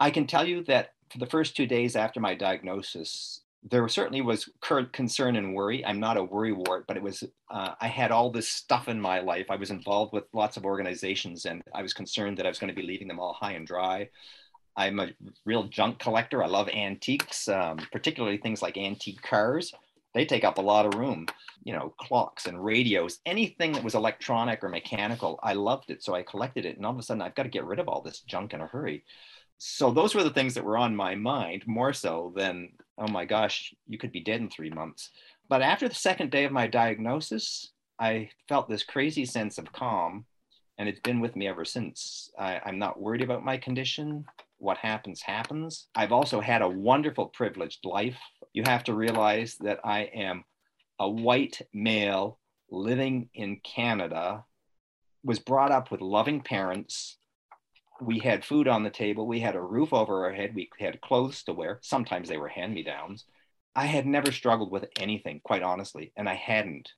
I 0.00 0.10
can 0.10 0.26
tell 0.26 0.46
you 0.46 0.64
that 0.64 0.94
for 1.10 1.18
the 1.18 1.26
first 1.26 1.56
two 1.56 1.66
days 1.66 1.96
after 1.96 2.20
my 2.20 2.34
diagnosis, 2.34 3.40
there 3.62 3.86
certainly 3.88 4.20
was 4.20 4.48
current 4.60 4.92
concern 4.92 5.36
and 5.36 5.54
worry. 5.54 5.84
I'm 5.84 6.00
not 6.00 6.16
a 6.16 6.22
worry 6.22 6.52
wart, 6.52 6.86
but 6.86 6.96
it 6.96 7.02
was, 7.02 7.24
uh, 7.50 7.74
I 7.80 7.88
had 7.88 8.12
all 8.12 8.30
this 8.30 8.48
stuff 8.48 8.88
in 8.88 9.00
my 9.00 9.20
life. 9.20 9.46
I 9.50 9.56
was 9.56 9.70
involved 9.70 10.12
with 10.12 10.24
lots 10.32 10.56
of 10.56 10.64
organizations 10.64 11.44
and 11.44 11.62
I 11.74 11.82
was 11.82 11.92
concerned 11.92 12.38
that 12.38 12.46
I 12.46 12.48
was 12.48 12.58
going 12.58 12.72
to 12.72 12.80
be 12.80 12.86
leaving 12.86 13.08
them 13.08 13.18
all 13.18 13.32
high 13.32 13.52
and 13.52 13.66
dry. 13.66 14.08
I'm 14.76 15.00
a 15.00 15.08
real 15.44 15.64
junk 15.64 15.98
collector. 15.98 16.42
I 16.42 16.46
love 16.46 16.68
antiques, 16.68 17.48
um, 17.48 17.78
particularly 17.90 18.38
things 18.38 18.62
like 18.62 18.78
antique 18.78 19.22
cars. 19.22 19.72
They 20.14 20.24
take 20.24 20.44
up 20.44 20.58
a 20.58 20.62
lot 20.62 20.86
of 20.86 20.94
room, 20.94 21.26
you 21.64 21.72
know, 21.72 21.94
clocks 21.98 22.46
and 22.46 22.64
radios, 22.64 23.18
anything 23.26 23.72
that 23.72 23.84
was 23.84 23.96
electronic 23.96 24.62
or 24.62 24.68
mechanical. 24.68 25.38
I 25.42 25.54
loved 25.54 25.90
it. 25.90 26.02
So 26.02 26.14
I 26.14 26.22
collected 26.22 26.64
it. 26.64 26.76
And 26.76 26.86
all 26.86 26.92
of 26.92 26.98
a 26.98 27.02
sudden, 27.02 27.22
I've 27.22 27.34
got 27.34 27.42
to 27.42 27.48
get 27.48 27.64
rid 27.64 27.80
of 27.80 27.88
all 27.88 28.02
this 28.02 28.20
junk 28.20 28.54
in 28.54 28.60
a 28.60 28.66
hurry 28.66 29.04
so 29.58 29.90
those 29.90 30.14
were 30.14 30.22
the 30.22 30.30
things 30.30 30.54
that 30.54 30.64
were 30.64 30.78
on 30.78 30.94
my 30.94 31.14
mind 31.16 31.66
more 31.66 31.92
so 31.92 32.32
than 32.36 32.70
oh 32.96 33.08
my 33.08 33.24
gosh 33.24 33.74
you 33.88 33.98
could 33.98 34.12
be 34.12 34.20
dead 34.20 34.40
in 34.40 34.48
three 34.48 34.70
months. 34.70 35.10
But 35.48 35.62
after 35.62 35.88
the 35.88 35.94
second 35.94 36.30
day 36.30 36.44
of 36.44 36.52
my 36.52 36.66
diagnosis 36.66 37.72
i 38.00 38.30
felt 38.48 38.68
this 38.68 38.84
crazy 38.84 39.24
sense 39.24 39.58
of 39.58 39.72
calm 39.72 40.24
and 40.78 40.88
it's 40.88 41.00
been 41.00 41.18
with 41.18 41.34
me 41.34 41.48
ever 41.48 41.64
since. 41.64 42.30
I, 42.38 42.60
i'm 42.64 42.78
not 42.78 43.00
worried 43.00 43.22
about 43.22 43.44
my 43.44 43.56
condition. 43.58 44.24
What 44.58 44.78
happens 44.78 45.22
happens. 45.22 45.88
I've 45.94 46.12
also 46.12 46.40
had 46.40 46.62
a 46.62 46.68
wonderful 46.68 47.26
privileged 47.26 47.84
life. 47.84 48.18
You 48.52 48.62
have 48.66 48.84
to 48.84 48.94
realize 48.94 49.56
that 49.60 49.80
i 49.84 50.02
am 50.14 50.44
a 51.00 51.08
white 51.08 51.60
male 51.72 52.38
living 52.70 53.28
in 53.34 53.60
canada 53.64 54.44
was 55.24 55.38
brought 55.38 55.72
up 55.72 55.90
with 55.90 56.00
loving 56.00 56.40
parents 56.40 57.18
we 58.00 58.18
had 58.18 58.44
food 58.44 58.68
on 58.68 58.82
the 58.82 58.90
table, 58.90 59.26
we 59.26 59.40
had 59.40 59.56
a 59.56 59.60
roof 59.60 59.92
over 59.92 60.24
our 60.24 60.32
head, 60.32 60.54
we 60.54 60.70
had 60.78 61.00
clothes 61.00 61.42
to 61.44 61.52
wear. 61.52 61.78
Sometimes 61.82 62.28
they 62.28 62.38
were 62.38 62.48
hand 62.48 62.74
me 62.74 62.82
downs. 62.82 63.24
I 63.74 63.86
had 63.86 64.06
never 64.06 64.32
struggled 64.32 64.70
with 64.70 64.86
anything, 64.98 65.40
quite 65.44 65.62
honestly, 65.62 66.12
and 66.16 66.28
I 66.28 66.34
hadn't. 66.34 66.90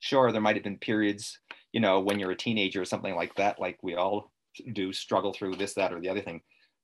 Sure, 0.00 0.30
there 0.30 0.40
might 0.40 0.56
have 0.56 0.64
been 0.64 0.78
periods, 0.78 1.38
you 1.72 1.80
know, 1.80 2.00
when 2.00 2.18
you're 2.18 2.30
a 2.30 2.36
teenager 2.36 2.82
or 2.82 2.84
something 2.84 3.14
like 3.14 3.34
that, 3.36 3.60
like 3.60 3.78
we 3.82 3.94
all 3.94 4.30
do, 4.72 4.92
struggle 4.92 5.32
through 5.32 5.56
this, 5.56 5.74
that, 5.74 5.92
or 5.92 6.00
the 6.00 6.08
other 6.08 6.22
thing, 6.22 6.40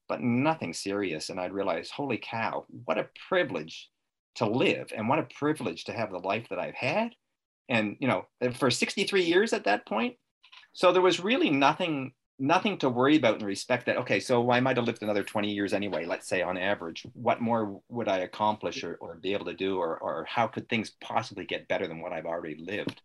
but 0.08 0.20
nothing 0.20 0.72
serious. 0.72 1.28
And 1.30 1.38
I'd 1.38 1.52
realize, 1.52 1.90
holy 1.90 2.18
cow, 2.18 2.64
what 2.84 2.98
a 2.98 3.08
privilege 3.28 3.90
to 4.36 4.46
live, 4.46 4.92
and 4.96 5.08
what 5.08 5.20
a 5.20 5.28
privilege 5.38 5.84
to 5.84 5.92
have 5.92 6.10
the 6.10 6.18
life 6.18 6.48
that 6.50 6.58
I've 6.58 6.74
had. 6.74 7.14
And, 7.68 7.96
you 8.00 8.08
know, 8.08 8.26
for 8.54 8.70
63 8.70 9.22
years 9.22 9.52
at 9.52 9.64
that 9.64 9.86
point. 9.86 10.16
So 10.72 10.92
there 10.92 11.00
was 11.00 11.20
really 11.20 11.50
nothing 11.50 12.12
nothing 12.38 12.76
to 12.78 12.88
worry 12.88 13.16
about 13.16 13.40
in 13.40 13.46
respect 13.46 13.86
that 13.86 13.96
okay 13.96 14.18
so 14.18 14.50
i 14.50 14.58
might 14.58 14.76
have 14.76 14.86
lived 14.86 15.02
another 15.02 15.22
20 15.22 15.52
years 15.52 15.72
anyway 15.72 16.04
let's 16.04 16.28
say 16.28 16.42
on 16.42 16.58
average 16.58 17.06
what 17.14 17.40
more 17.40 17.80
would 17.88 18.08
i 18.08 18.18
accomplish 18.18 18.82
or, 18.82 18.96
or 18.96 19.14
be 19.14 19.32
able 19.32 19.44
to 19.44 19.54
do 19.54 19.78
or, 19.78 19.98
or 19.98 20.24
how 20.28 20.46
could 20.46 20.68
things 20.68 20.90
possibly 21.00 21.44
get 21.44 21.68
better 21.68 21.86
than 21.86 22.00
what 22.00 22.12
i've 22.12 22.26
already 22.26 22.56
lived? 22.56 23.00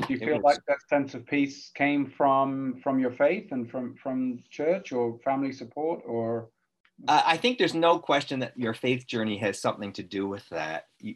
Do 0.00 0.12
you 0.12 0.18
feel 0.18 0.34
was, 0.34 0.42
like 0.42 0.58
that 0.66 0.78
sense 0.88 1.14
of 1.14 1.24
peace 1.26 1.70
came 1.74 2.06
from 2.06 2.80
from 2.82 2.98
your 2.98 3.12
faith 3.12 3.52
and 3.52 3.70
from 3.70 3.94
from 3.94 4.40
church 4.50 4.92
or 4.92 5.18
family 5.24 5.52
support 5.52 6.02
or? 6.04 6.48
I 7.08 7.36
think 7.36 7.58
there's 7.58 7.74
no 7.74 7.98
question 7.98 8.38
that 8.40 8.56
your 8.56 8.72
faith 8.72 9.06
journey 9.06 9.36
has 9.38 9.60
something 9.60 9.92
to 9.94 10.02
do 10.02 10.26
with 10.26 10.48
that. 10.50 10.86
You 11.00 11.14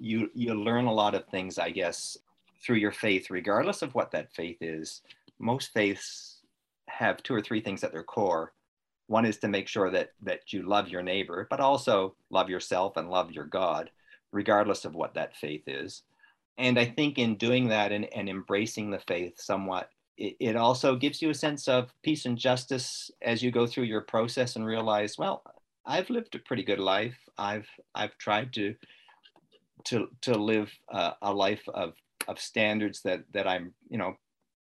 you, 0.00 0.30
you 0.34 0.54
learn 0.54 0.86
a 0.86 0.92
lot 0.92 1.14
of 1.14 1.26
things 1.26 1.58
i 1.58 1.70
guess 1.70 2.16
through 2.64 2.76
your 2.76 2.90
faith 2.90 3.30
regardless 3.30 3.82
of 3.82 3.94
what 3.94 4.10
that 4.12 4.32
faith 4.32 4.58
is. 4.60 5.02
Most 5.38 5.72
faiths 5.72 6.31
have 6.98 7.22
two 7.22 7.34
or 7.34 7.40
three 7.40 7.60
things 7.60 7.82
at 7.82 7.92
their 7.92 8.02
core. 8.02 8.52
One 9.06 9.24
is 9.24 9.38
to 9.38 9.48
make 9.48 9.68
sure 9.68 9.90
that 9.90 10.10
that 10.22 10.52
you 10.52 10.62
love 10.62 10.88
your 10.88 11.02
neighbor, 11.02 11.46
but 11.50 11.60
also 11.60 12.14
love 12.30 12.48
yourself 12.48 12.96
and 12.96 13.10
love 13.10 13.32
your 13.32 13.44
God, 13.44 13.90
regardless 14.32 14.84
of 14.84 14.94
what 14.94 15.14
that 15.14 15.36
faith 15.36 15.64
is. 15.66 16.02
And 16.58 16.78
I 16.78 16.84
think 16.84 17.18
in 17.18 17.36
doing 17.36 17.68
that 17.68 17.92
and, 17.92 18.04
and 18.14 18.28
embracing 18.28 18.90
the 18.90 19.00
faith 19.00 19.40
somewhat, 19.40 19.90
it, 20.18 20.36
it 20.38 20.56
also 20.56 20.96
gives 20.96 21.22
you 21.22 21.30
a 21.30 21.34
sense 21.34 21.66
of 21.66 21.92
peace 22.02 22.26
and 22.26 22.38
justice 22.38 23.10
as 23.22 23.42
you 23.42 23.50
go 23.50 23.66
through 23.66 23.84
your 23.84 24.02
process 24.02 24.56
and 24.56 24.66
realize, 24.66 25.16
well, 25.18 25.42
I've 25.84 26.10
lived 26.10 26.34
a 26.34 26.38
pretty 26.38 26.62
good 26.62 26.78
life. 26.78 27.16
I've 27.38 27.68
I've 27.94 28.16
tried 28.18 28.52
to 28.54 28.74
to 29.84 30.08
to 30.22 30.34
live 30.34 30.70
uh, 30.90 31.12
a 31.22 31.32
life 31.32 31.68
of 31.68 31.94
of 32.28 32.38
standards 32.38 33.02
that 33.02 33.24
that 33.32 33.48
I'm 33.48 33.74
you 33.88 33.98
know 33.98 34.16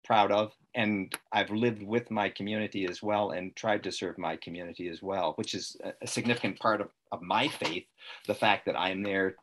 proud 0.09 0.31
of 0.31 0.51
and 0.73 1.15
I've 1.31 1.51
lived 1.51 1.83
with 1.83 2.09
my 2.09 2.29
community 2.29 2.85
as 2.85 3.03
well 3.03 3.31
and 3.31 3.55
tried 3.55 3.83
to 3.83 3.91
serve 3.91 4.17
my 4.17 4.35
community 4.37 4.87
as 4.87 5.03
well, 5.03 5.33
which 5.35 5.53
is 5.53 5.77
a 6.01 6.07
significant 6.07 6.59
part 6.59 6.81
of, 6.81 6.89
of 7.11 7.21
my 7.21 7.47
faith. 7.47 7.85
The 8.27 8.33
fact 8.33 8.65
that 8.65 8.79
I'm 8.79 9.03
there 9.03 9.35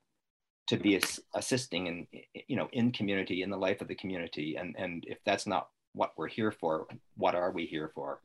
to 0.69 0.77
be 0.77 1.01
assisting 1.35 1.87
in, 1.87 2.07
you 2.49 2.57
know, 2.57 2.69
in 2.73 2.91
community, 2.91 3.43
in 3.43 3.51
the 3.51 3.57
life 3.57 3.81
of 3.81 3.87
the 3.87 3.95
community. 3.95 4.57
And, 4.57 4.75
and 4.77 5.05
if 5.07 5.19
that's 5.25 5.47
not 5.47 5.69
what 5.93 6.13
we're 6.17 6.27
here 6.27 6.51
for, 6.51 6.87
what 7.17 7.37
are 7.37 7.53
we 7.53 7.67
here 7.67 7.93
for? 7.95 8.21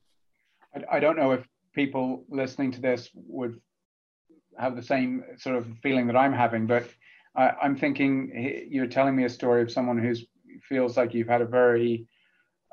I, 0.76 0.98
I 0.98 1.00
don't 1.00 1.18
know 1.18 1.32
if 1.32 1.48
people 1.74 2.26
listening 2.30 2.72
to 2.72 2.82
this 2.82 3.10
would 3.14 3.60
have 4.58 4.76
the 4.76 4.82
same 4.82 5.24
sort 5.38 5.58
of 5.58 5.68
feeling 5.84 6.08
that 6.08 6.16
I'm 6.16 6.34
having, 6.34 6.66
but 6.66 6.88
I, 7.36 7.52
I'm 7.62 7.76
thinking 7.76 8.68
you're 8.70 8.88
telling 8.88 9.16
me 9.16 9.26
a 9.26 9.30
story 9.30 9.62
of 9.62 9.72
someone 9.72 10.00
who's 10.00 10.26
feels 10.68 10.98
like 10.98 11.14
you've 11.14 11.28
had 11.28 11.42
a 11.42 11.46
very 11.46 12.08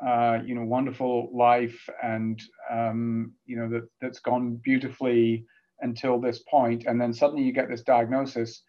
uh, 0.05 0.38
you 0.45 0.55
know, 0.55 0.64
wonderful 0.64 1.28
life 1.35 1.88
and, 2.02 2.40
um, 2.71 3.33
you 3.47 3.57
know, 3.57 3.69
that, 3.69 3.88
that's 4.00 4.21
gone 4.21 4.54
beautifully 4.63 5.45
until 5.80 6.21
this 6.21 6.41
point. 6.49 6.84
And 6.87 7.00
then 7.00 7.13
suddenly 7.13 7.43
you 7.43 7.52
get 7.52 7.69
this 7.69 7.82
diagnosis 7.82 8.63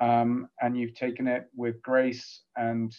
um, 0.00 0.48
and 0.62 0.78
you've 0.78 0.94
taken 0.94 1.26
it 1.26 1.50
with 1.54 1.82
grace 1.82 2.42
and 2.56 2.94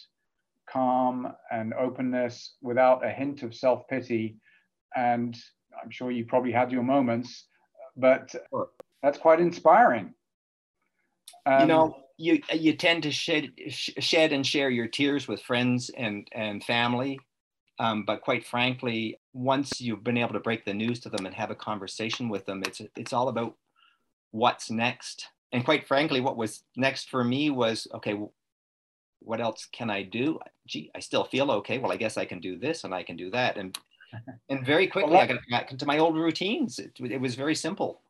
calm 0.70 1.32
and 1.50 1.74
openness 1.74 2.54
without 2.62 3.04
a 3.04 3.10
hint 3.10 3.42
of 3.42 3.54
self 3.54 3.86
pity. 3.88 4.36
And 4.94 5.36
I'm 5.82 5.90
sure 5.90 6.10
you 6.10 6.24
probably 6.24 6.52
had 6.52 6.70
your 6.70 6.84
moments, 6.84 7.46
but 7.96 8.32
that's 9.02 9.18
quite 9.18 9.40
inspiring. 9.40 10.14
Um, 11.46 11.62
you 11.62 11.66
know, 11.66 11.96
you 12.16 12.40
you 12.52 12.74
tend 12.74 13.02
to 13.02 13.10
shed 13.10 13.50
shed 13.68 14.32
and 14.32 14.46
share 14.46 14.70
your 14.70 14.86
tears 14.86 15.26
with 15.26 15.42
friends 15.42 15.90
and 15.96 16.28
and 16.32 16.62
family 16.62 17.18
um, 17.78 18.04
but 18.04 18.20
quite 18.20 18.46
frankly, 18.46 19.18
once 19.32 19.80
you've 19.80 20.04
been 20.04 20.18
able 20.18 20.34
to 20.34 20.40
break 20.40 20.64
the 20.64 20.74
news 20.74 21.00
to 21.00 21.08
them 21.08 21.26
and 21.26 21.34
have 21.34 21.50
a 21.50 21.54
conversation 21.54 22.28
with 22.28 22.46
them, 22.46 22.62
it's 22.66 22.82
it's 22.96 23.12
all 23.12 23.28
about 23.28 23.54
what's 24.30 24.70
next. 24.70 25.28
And 25.52 25.64
quite 25.64 25.86
frankly, 25.86 26.20
what 26.20 26.36
was 26.36 26.64
next 26.76 27.10
for 27.10 27.24
me 27.24 27.50
was 27.50 27.86
okay. 27.94 28.18
What 29.20 29.40
else 29.40 29.68
can 29.72 29.88
I 29.88 30.02
do? 30.02 30.40
Gee, 30.66 30.90
I 30.94 31.00
still 31.00 31.24
feel 31.24 31.50
okay. 31.52 31.78
Well, 31.78 31.92
I 31.92 31.96
guess 31.96 32.16
I 32.16 32.24
can 32.24 32.40
do 32.40 32.58
this 32.58 32.84
and 32.84 32.94
I 32.94 33.02
can 33.02 33.16
do 33.16 33.30
that. 33.30 33.56
And 33.56 33.76
and 34.48 34.66
very 34.66 34.86
quickly, 34.86 35.12
well, 35.12 35.20
that, 35.20 35.30
I 35.30 35.34
got 35.34 35.42
back 35.50 35.72
into 35.72 35.86
my 35.86 35.98
old 35.98 36.16
routines. 36.16 36.78
It, 36.78 36.92
it 37.00 37.20
was 37.20 37.34
very 37.34 37.54
simple. 37.54 38.02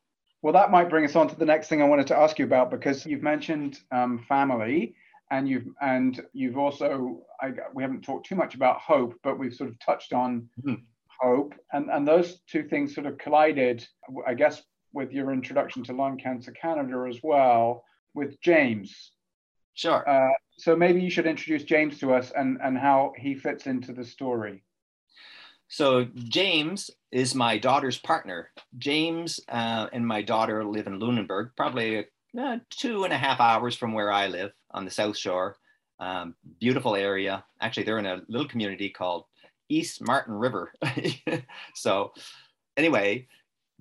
Well, 0.42 0.52
that 0.54 0.72
might 0.72 0.90
bring 0.90 1.04
us 1.04 1.14
on 1.14 1.28
to 1.28 1.36
the 1.36 1.44
next 1.44 1.68
thing 1.68 1.82
I 1.82 1.86
wanted 1.86 2.08
to 2.08 2.16
ask 2.16 2.38
you 2.38 2.44
about 2.44 2.70
because 2.70 3.06
you've 3.06 3.22
mentioned 3.22 3.78
um, 3.92 4.24
family 4.28 4.96
and 5.32 5.48
you've 5.48 5.66
and 5.80 6.20
you've 6.32 6.58
also 6.58 7.22
I, 7.40 7.52
we 7.74 7.82
haven't 7.82 8.02
talked 8.02 8.26
too 8.26 8.36
much 8.36 8.54
about 8.54 8.80
hope, 8.80 9.14
but 9.24 9.38
we've 9.38 9.54
sort 9.54 9.70
of 9.70 9.78
touched 9.80 10.12
on 10.12 10.48
mm-hmm. 10.64 10.82
hope, 11.20 11.54
and 11.72 11.90
and 11.90 12.06
those 12.06 12.40
two 12.48 12.62
things 12.68 12.94
sort 12.94 13.06
of 13.06 13.18
collided, 13.18 13.84
I 14.26 14.34
guess, 14.34 14.62
with 14.92 15.10
your 15.10 15.32
introduction 15.32 15.82
to 15.84 15.94
Lung 15.94 16.18
Cancer 16.18 16.52
Canada 16.52 17.06
as 17.08 17.18
well, 17.22 17.82
with 18.14 18.40
James. 18.42 19.12
Sure. 19.74 20.06
Uh, 20.08 20.34
so 20.58 20.76
maybe 20.76 21.00
you 21.00 21.08
should 21.08 21.26
introduce 21.26 21.64
James 21.64 21.98
to 22.00 22.12
us 22.12 22.30
and 22.36 22.58
and 22.62 22.76
how 22.76 23.14
he 23.16 23.34
fits 23.34 23.66
into 23.66 23.92
the 23.92 24.04
story. 24.04 24.62
So 25.68 26.04
James 26.14 26.90
is 27.10 27.34
my 27.34 27.56
daughter's 27.56 27.98
partner. 27.98 28.50
James 28.76 29.40
uh, 29.48 29.86
and 29.94 30.06
my 30.06 30.20
daughter 30.20 30.62
live 30.62 30.86
in 30.86 30.98
Lunenburg, 30.98 31.52
probably 31.56 32.04
uh, 32.38 32.58
two 32.70 33.04
and 33.04 33.12
a 33.12 33.18
half 33.18 33.40
hours 33.40 33.76
from 33.76 33.92
where 33.92 34.12
I 34.12 34.26
live 34.26 34.52
on 34.70 34.84
the 34.84 34.90
South 34.90 35.16
Shore. 35.16 35.56
Um, 36.00 36.34
beautiful 36.60 36.96
area. 36.96 37.44
Actually, 37.60 37.84
they're 37.84 37.98
in 37.98 38.06
a 38.06 38.22
little 38.28 38.48
community 38.48 38.88
called 38.88 39.24
East 39.68 40.04
Martin 40.04 40.34
River. 40.34 40.72
so, 41.74 42.12
anyway, 42.76 43.28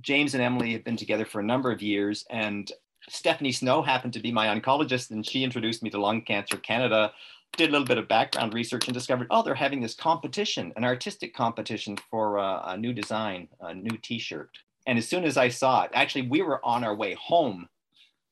James 0.02 0.34
and 0.34 0.44
Emily 0.44 0.74
have 0.74 0.84
been 0.84 0.98
together 0.98 1.26
for 1.26 1.40
a 1.40 1.44
number 1.44 1.72
of 1.72 1.82
years, 1.82 2.26
and 2.30 2.72
Stephanie 3.10 3.52
Snow 3.52 3.82
happened 3.82 4.14
to 4.14 4.20
be 4.20 4.32
my 4.32 4.48
oncologist, 4.48 5.12
and 5.12 5.26
she 5.26 5.44
introduced 5.44 5.82
me 5.82 5.90
to 5.90 6.00
Lung 6.00 6.22
Cancer 6.22 6.58
Canada. 6.58 7.12
Did 7.58 7.70
a 7.70 7.72
little 7.72 7.88
bit 7.88 7.98
of 7.98 8.08
background 8.08 8.54
research 8.54 8.88
and 8.88 8.94
discovered, 8.94 9.28
oh, 9.30 9.44
they're 9.44 9.56
having 9.56 9.82
this 9.82 9.96
competition, 9.96 10.72
an 10.76 10.86
artistic 10.86 11.34
competition 11.34 11.98
for 12.10 12.40
uh, 12.40 12.62
a 12.72 12.78
new 12.78 12.94
design, 12.94 13.50
a 13.60 13.74
new 13.74 13.98
T-shirt. 13.98 14.58
And 14.88 14.98
as 14.98 15.08
soon 15.08 15.26
as 15.26 15.38
I 15.38 15.50
saw 15.50 15.84
it, 15.84 15.92
actually, 15.94 16.28
we 16.28 16.42
were 16.42 16.66
on 16.66 16.84
our 16.84 16.96
way 16.96 17.14
home 17.16 17.68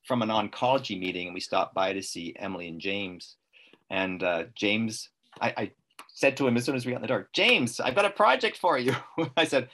from 0.10 0.24
an 0.24 0.30
oncology 0.30 1.00
meeting 1.00 1.28
and 1.28 1.36
we 1.36 1.40
stopped 1.40 1.76
by 1.76 1.94
to 1.94 2.02
see 2.02 2.34
Emily 2.40 2.68
and 2.68 2.82
James. 2.82 3.36
And 3.92 4.24
uh, 4.24 4.46
James, 4.56 5.10
I, 5.40 5.54
I, 5.56 5.72
said 6.16 6.36
to 6.36 6.48
him 6.48 6.58
as 6.58 6.66
soon 6.66 6.76
as 6.76 6.84
we 6.84 6.92
got 6.92 6.98
in 6.98 7.02
the 7.04 7.08
door, 7.08 7.30
James, 7.32 7.80
I've 7.80 7.94
got 7.94 8.06
a 8.06 8.10
project 8.10 8.58
for 8.58 8.80
you. 8.80 8.96
I 9.38 9.46
said, 9.46 9.70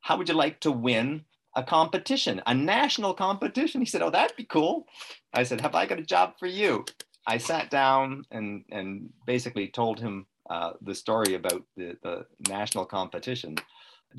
How 0.00 0.18
would 0.18 0.28
you 0.28 0.34
like 0.34 0.60
to 0.60 0.70
win 0.70 1.24
a 1.56 1.62
competition, 1.62 2.42
a 2.46 2.54
national 2.54 3.14
competition? 3.14 3.80
He 3.80 3.86
said, 3.86 4.02
Oh, 4.02 4.10
that'd 4.10 4.36
be 4.36 4.44
cool. 4.44 4.86
I 5.32 5.44
said, 5.44 5.62
Have 5.62 5.74
I 5.74 5.86
got 5.86 5.98
a 5.98 6.02
job 6.04 6.34
for 6.38 6.46
you? 6.46 6.84
I 7.26 7.38
sat 7.38 7.70
down 7.70 8.24
and, 8.30 8.64
and 8.70 9.08
basically 9.24 9.68
told 9.68 9.98
him 9.98 10.26
uh, 10.50 10.72
the 10.82 10.94
story 10.94 11.34
about 11.34 11.62
the, 11.78 11.96
the 12.02 12.26
national 12.50 12.84
competition. 12.84 13.56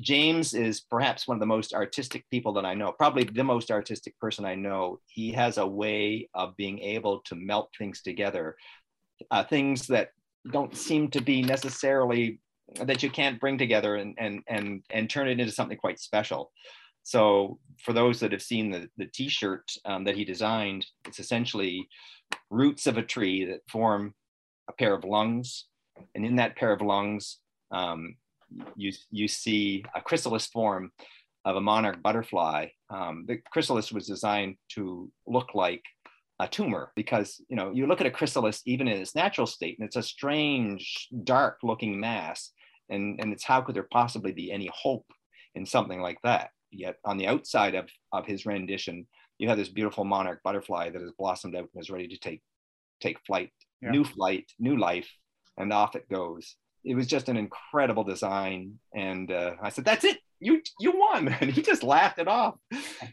James 0.00 0.54
is 0.54 0.80
perhaps 0.80 1.28
one 1.28 1.36
of 1.36 1.40
the 1.40 1.46
most 1.46 1.74
artistic 1.74 2.28
people 2.30 2.52
that 2.54 2.64
I 2.64 2.74
know, 2.74 2.92
probably 2.92 3.24
the 3.24 3.44
most 3.44 3.70
artistic 3.70 4.18
person 4.18 4.44
I 4.44 4.54
know. 4.54 5.00
He 5.06 5.32
has 5.32 5.58
a 5.58 5.66
way 5.66 6.28
of 6.34 6.56
being 6.56 6.78
able 6.78 7.20
to 7.26 7.34
melt 7.34 7.70
things 7.76 8.00
together, 8.02 8.56
uh, 9.30 9.44
things 9.44 9.86
that 9.88 10.10
don't 10.50 10.76
seem 10.76 11.08
to 11.10 11.20
be 11.20 11.42
necessarily 11.42 12.40
that 12.80 13.02
you 13.02 13.10
can't 13.10 13.38
bring 13.38 13.58
together 13.58 13.96
and 13.96 14.14
and 14.18 14.42
and 14.48 14.82
and 14.90 15.10
turn 15.10 15.28
it 15.28 15.38
into 15.38 15.52
something 15.52 15.76
quite 15.76 16.00
special. 16.00 16.50
So 17.02 17.58
for 17.84 17.92
those 17.92 18.20
that 18.20 18.32
have 18.32 18.42
seen 18.42 18.70
the 18.70 18.88
the 18.96 19.06
T-shirt 19.06 19.70
um, 19.84 20.04
that 20.04 20.16
he 20.16 20.24
designed, 20.24 20.86
it's 21.06 21.18
essentially 21.18 21.86
roots 22.50 22.86
of 22.86 22.96
a 22.96 23.02
tree 23.02 23.44
that 23.44 23.60
form 23.68 24.14
a 24.68 24.72
pair 24.72 24.94
of 24.94 25.04
lungs, 25.04 25.66
and 26.14 26.24
in 26.24 26.36
that 26.36 26.56
pair 26.56 26.72
of 26.72 26.80
lungs, 26.80 27.38
um, 27.72 28.16
you, 28.76 28.92
you 29.10 29.28
see 29.28 29.84
a 29.94 30.00
chrysalis 30.00 30.46
form 30.46 30.90
of 31.44 31.56
a 31.56 31.60
monarch 31.60 32.02
butterfly. 32.02 32.68
Um, 32.90 33.24
the 33.26 33.38
chrysalis 33.50 33.92
was 33.92 34.06
designed 34.06 34.56
to 34.74 35.10
look 35.26 35.54
like 35.54 35.82
a 36.38 36.48
tumor 36.48 36.90
because 36.96 37.40
you 37.48 37.56
know 37.56 37.70
you 37.72 37.86
look 37.86 38.00
at 38.00 38.06
a 38.06 38.10
chrysalis 38.10 38.62
even 38.66 38.88
in 38.88 39.00
its 39.00 39.14
natural 39.14 39.46
state 39.46 39.78
and 39.78 39.86
it's 39.86 39.96
a 39.96 40.02
strange 40.02 41.08
dark 41.24 41.58
looking 41.62 42.00
mass 42.00 42.50
and 42.88 43.20
and 43.20 43.32
it's 43.32 43.44
how 43.44 43.60
could 43.60 43.76
there 43.76 43.86
possibly 43.92 44.32
be 44.32 44.50
any 44.50 44.68
hope 44.74 45.06
in 45.54 45.66
something 45.66 46.00
like 46.00 46.18
that. 46.22 46.50
Yet 46.70 46.96
on 47.04 47.18
the 47.18 47.26
outside 47.26 47.74
of, 47.74 47.88
of 48.12 48.26
his 48.26 48.46
rendition, 48.46 49.06
you 49.38 49.48
have 49.48 49.58
this 49.58 49.68
beautiful 49.68 50.04
monarch 50.04 50.40
butterfly 50.42 50.90
that 50.90 51.02
has 51.02 51.12
blossomed 51.18 51.56
out 51.56 51.68
and 51.74 51.82
is 51.82 51.90
ready 51.90 52.08
to 52.08 52.18
take 52.18 52.42
take 53.00 53.18
flight, 53.26 53.50
yeah. 53.80 53.90
new 53.90 54.04
flight, 54.04 54.46
new 54.58 54.76
life, 54.76 55.10
and 55.58 55.72
off 55.72 55.96
it 55.96 56.08
goes. 56.08 56.56
It 56.84 56.94
was 56.94 57.06
just 57.06 57.28
an 57.28 57.36
incredible 57.36 58.04
design, 58.04 58.78
and 58.94 59.30
uh, 59.30 59.52
I 59.62 59.70
said, 59.70 59.84
"That's 59.84 60.04
it, 60.04 60.18
you 60.40 60.60
you 60.80 60.92
won," 60.96 61.28
and 61.40 61.50
he 61.50 61.62
just 61.62 61.82
laughed 61.82 62.18
it 62.18 62.28
off. 62.28 62.54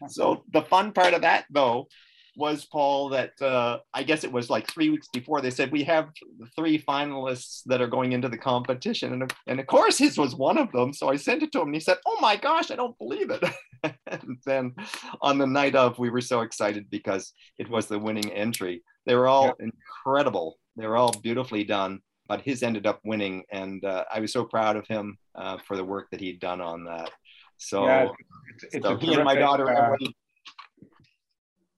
so 0.07 0.43
the 0.51 0.63
fun 0.63 0.91
part 0.91 1.13
of 1.13 1.21
that, 1.21 1.45
though, 1.49 1.87
was 2.35 2.65
Paul 2.65 3.09
that 3.09 3.39
uh, 3.41 3.79
I 3.93 4.03
guess 4.03 4.23
it 4.23 4.31
was 4.31 4.49
like 4.49 4.67
three 4.67 4.89
weeks 4.89 5.07
before 5.13 5.41
they 5.41 5.51
said 5.51 5.71
we 5.71 5.83
have 5.83 6.09
three 6.55 6.79
finalists 6.81 7.61
that 7.65 7.81
are 7.81 7.87
going 7.87 8.13
into 8.13 8.29
the 8.29 8.37
competition, 8.37 9.13
and 9.13 9.33
and 9.47 9.59
of 9.59 9.67
course 9.67 9.97
his 9.97 10.17
was 10.17 10.35
one 10.35 10.57
of 10.57 10.71
them. 10.71 10.93
So 10.93 11.09
I 11.09 11.17
sent 11.17 11.43
it 11.43 11.51
to 11.51 11.59
him, 11.59 11.67
and 11.67 11.75
he 11.75 11.81
said, 11.81 11.97
"Oh 12.07 12.17
my 12.21 12.37
gosh, 12.37 12.71
I 12.71 12.75
don't 12.75 12.97
believe 12.97 13.29
it." 13.29 13.43
and 14.07 14.37
then 14.45 14.73
on 15.21 15.37
the 15.37 15.47
night 15.47 15.75
of, 15.75 15.99
we 15.99 16.09
were 16.09 16.21
so 16.21 16.41
excited 16.41 16.89
because 16.89 17.33
it 17.57 17.69
was 17.69 17.87
the 17.87 17.99
winning 17.99 18.31
entry. 18.31 18.83
They 19.05 19.15
were 19.15 19.27
all 19.27 19.55
yeah. 19.59 19.67
incredible. 19.67 20.57
They 20.77 20.87
were 20.87 20.97
all 20.97 21.11
beautifully 21.11 21.65
done, 21.65 21.99
but 22.29 22.41
his 22.41 22.63
ended 22.63 22.87
up 22.87 23.01
winning, 23.03 23.43
and 23.51 23.83
uh, 23.83 24.05
I 24.13 24.21
was 24.21 24.31
so 24.31 24.45
proud 24.45 24.77
of 24.77 24.87
him 24.87 25.17
uh, 25.35 25.57
for 25.67 25.75
the 25.75 25.83
work 25.83 26.07
that 26.11 26.21
he'd 26.21 26.39
done 26.39 26.61
on 26.61 26.85
that. 26.85 27.09
So, 27.57 27.85
yeah, 27.85 28.07
it's, 28.53 28.75
it's 28.75 28.85
so 28.85 28.95
he 28.95 29.13
and 29.15 29.25
my 29.25 29.35
daughter 29.35 29.69
uh, 29.69 29.87
Emily 29.87 30.15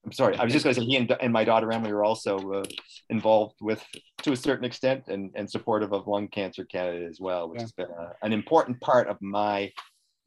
I'm 0.06 0.12
sorry. 0.12 0.36
I 0.38 0.44
was 0.44 0.52
just 0.52 0.64
going 0.64 0.76
to 0.76 0.82
say 0.82 0.86
he 0.86 0.98
and, 0.98 1.12
and, 1.22 1.32
my 1.32 1.44
daughter 1.44 1.72
Emily 1.72 1.92
are 1.92 2.04
also 2.04 2.38
uh, 2.54 2.64
involved 3.10 3.56
with, 3.62 3.84
to 4.24 4.32
a 4.32 4.36
certain 4.36 4.66
extent, 4.66 5.04
and, 5.08 5.32
and 5.36 5.50
supportive 5.50 5.94
of 5.94 6.08
Lung 6.08 6.28
Cancer 6.28 6.66
Canada 6.66 7.06
as 7.06 7.20
well, 7.20 7.50
which 7.50 7.60
yeah. 7.60 7.64
has 7.64 7.72
been 7.72 7.90
a, 7.98 8.14
an 8.24 8.34
important 8.34 8.80
part 8.82 9.08
of 9.08 9.18
my 9.22 9.72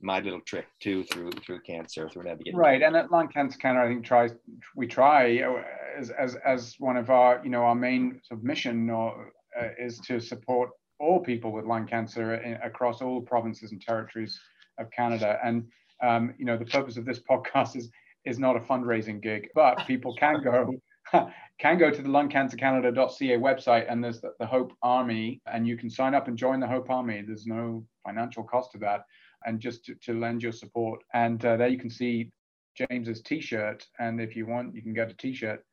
my 0.00 0.20
little 0.20 0.40
trick 0.40 0.66
too 0.80 1.02
through 1.04 1.30
through 1.32 1.60
cancer 1.62 2.08
through 2.08 2.24
navigating. 2.24 2.56
Right, 2.56 2.82
and 2.82 2.94
at 2.94 3.10
Lung 3.10 3.28
Cancer 3.28 3.58
Canada, 3.58 3.86
I 3.86 3.88
think 3.88 4.04
tries 4.04 4.32
we 4.76 4.86
try 4.86 5.40
uh, 5.40 5.62
as 5.98 6.10
as 6.10 6.36
as 6.46 6.76
one 6.78 6.96
of 6.96 7.10
our 7.10 7.40
you 7.42 7.50
know 7.50 7.62
our 7.64 7.74
main 7.74 8.20
sort 8.22 8.40
of 8.40 8.44
mission 8.44 8.90
or 8.90 9.32
uh, 9.60 9.68
is 9.78 9.98
to 10.00 10.20
support 10.20 10.70
all 11.00 11.20
people 11.20 11.52
with 11.52 11.64
lung 11.64 11.86
cancer 11.86 12.34
in, 12.34 12.54
across 12.54 13.02
all 13.02 13.20
provinces 13.20 13.72
and 13.72 13.80
territories 13.80 14.38
of 14.78 14.90
Canada, 14.90 15.38
and 15.44 15.64
um, 16.02 16.34
you 16.38 16.44
know 16.44 16.56
the 16.56 16.64
purpose 16.66 16.96
of 16.96 17.04
this 17.04 17.20
podcast 17.28 17.76
is 17.76 17.90
is 18.24 18.38
not 18.38 18.56
a 18.56 18.60
fundraising 18.60 19.22
gig, 19.22 19.48
but 19.54 19.86
people 19.86 20.14
can 20.16 20.42
go 20.42 20.74
can 21.58 21.78
go 21.78 21.90
to 21.90 22.02
the 22.02 22.08
lungcancercanada.ca 22.08 23.38
website 23.38 23.90
and 23.90 24.02
there's 24.02 24.20
the, 24.20 24.32
the, 24.38 24.46
Hope 24.46 24.72
Army 24.82 25.40
and 25.46 25.66
you 25.66 25.76
can 25.76 25.90
sign 25.90 26.14
up 26.14 26.28
and 26.28 26.36
join 26.36 26.60
the 26.60 26.66
Hope 26.66 26.90
Army. 26.90 27.22
There's 27.26 27.46
no 27.46 27.84
financial 28.04 28.42
cost 28.42 28.72
to 28.72 28.78
that 28.78 29.04
and 29.44 29.60
just 29.60 29.84
to, 29.84 29.94
to 29.96 30.18
lend 30.18 30.42
your 30.42 30.52
support. 30.52 31.02
And 31.12 31.44
uh, 31.44 31.56
there 31.56 31.68
you 31.68 31.78
can 31.78 31.90
see 31.90 32.30
James's 32.74 33.22
t-shirt. 33.22 33.86
And 33.98 34.20
if 34.20 34.34
you 34.34 34.46
want, 34.46 34.74
you 34.74 34.82
can 34.82 34.94
get 34.94 35.10
a 35.10 35.14
t-shirt. 35.14 35.64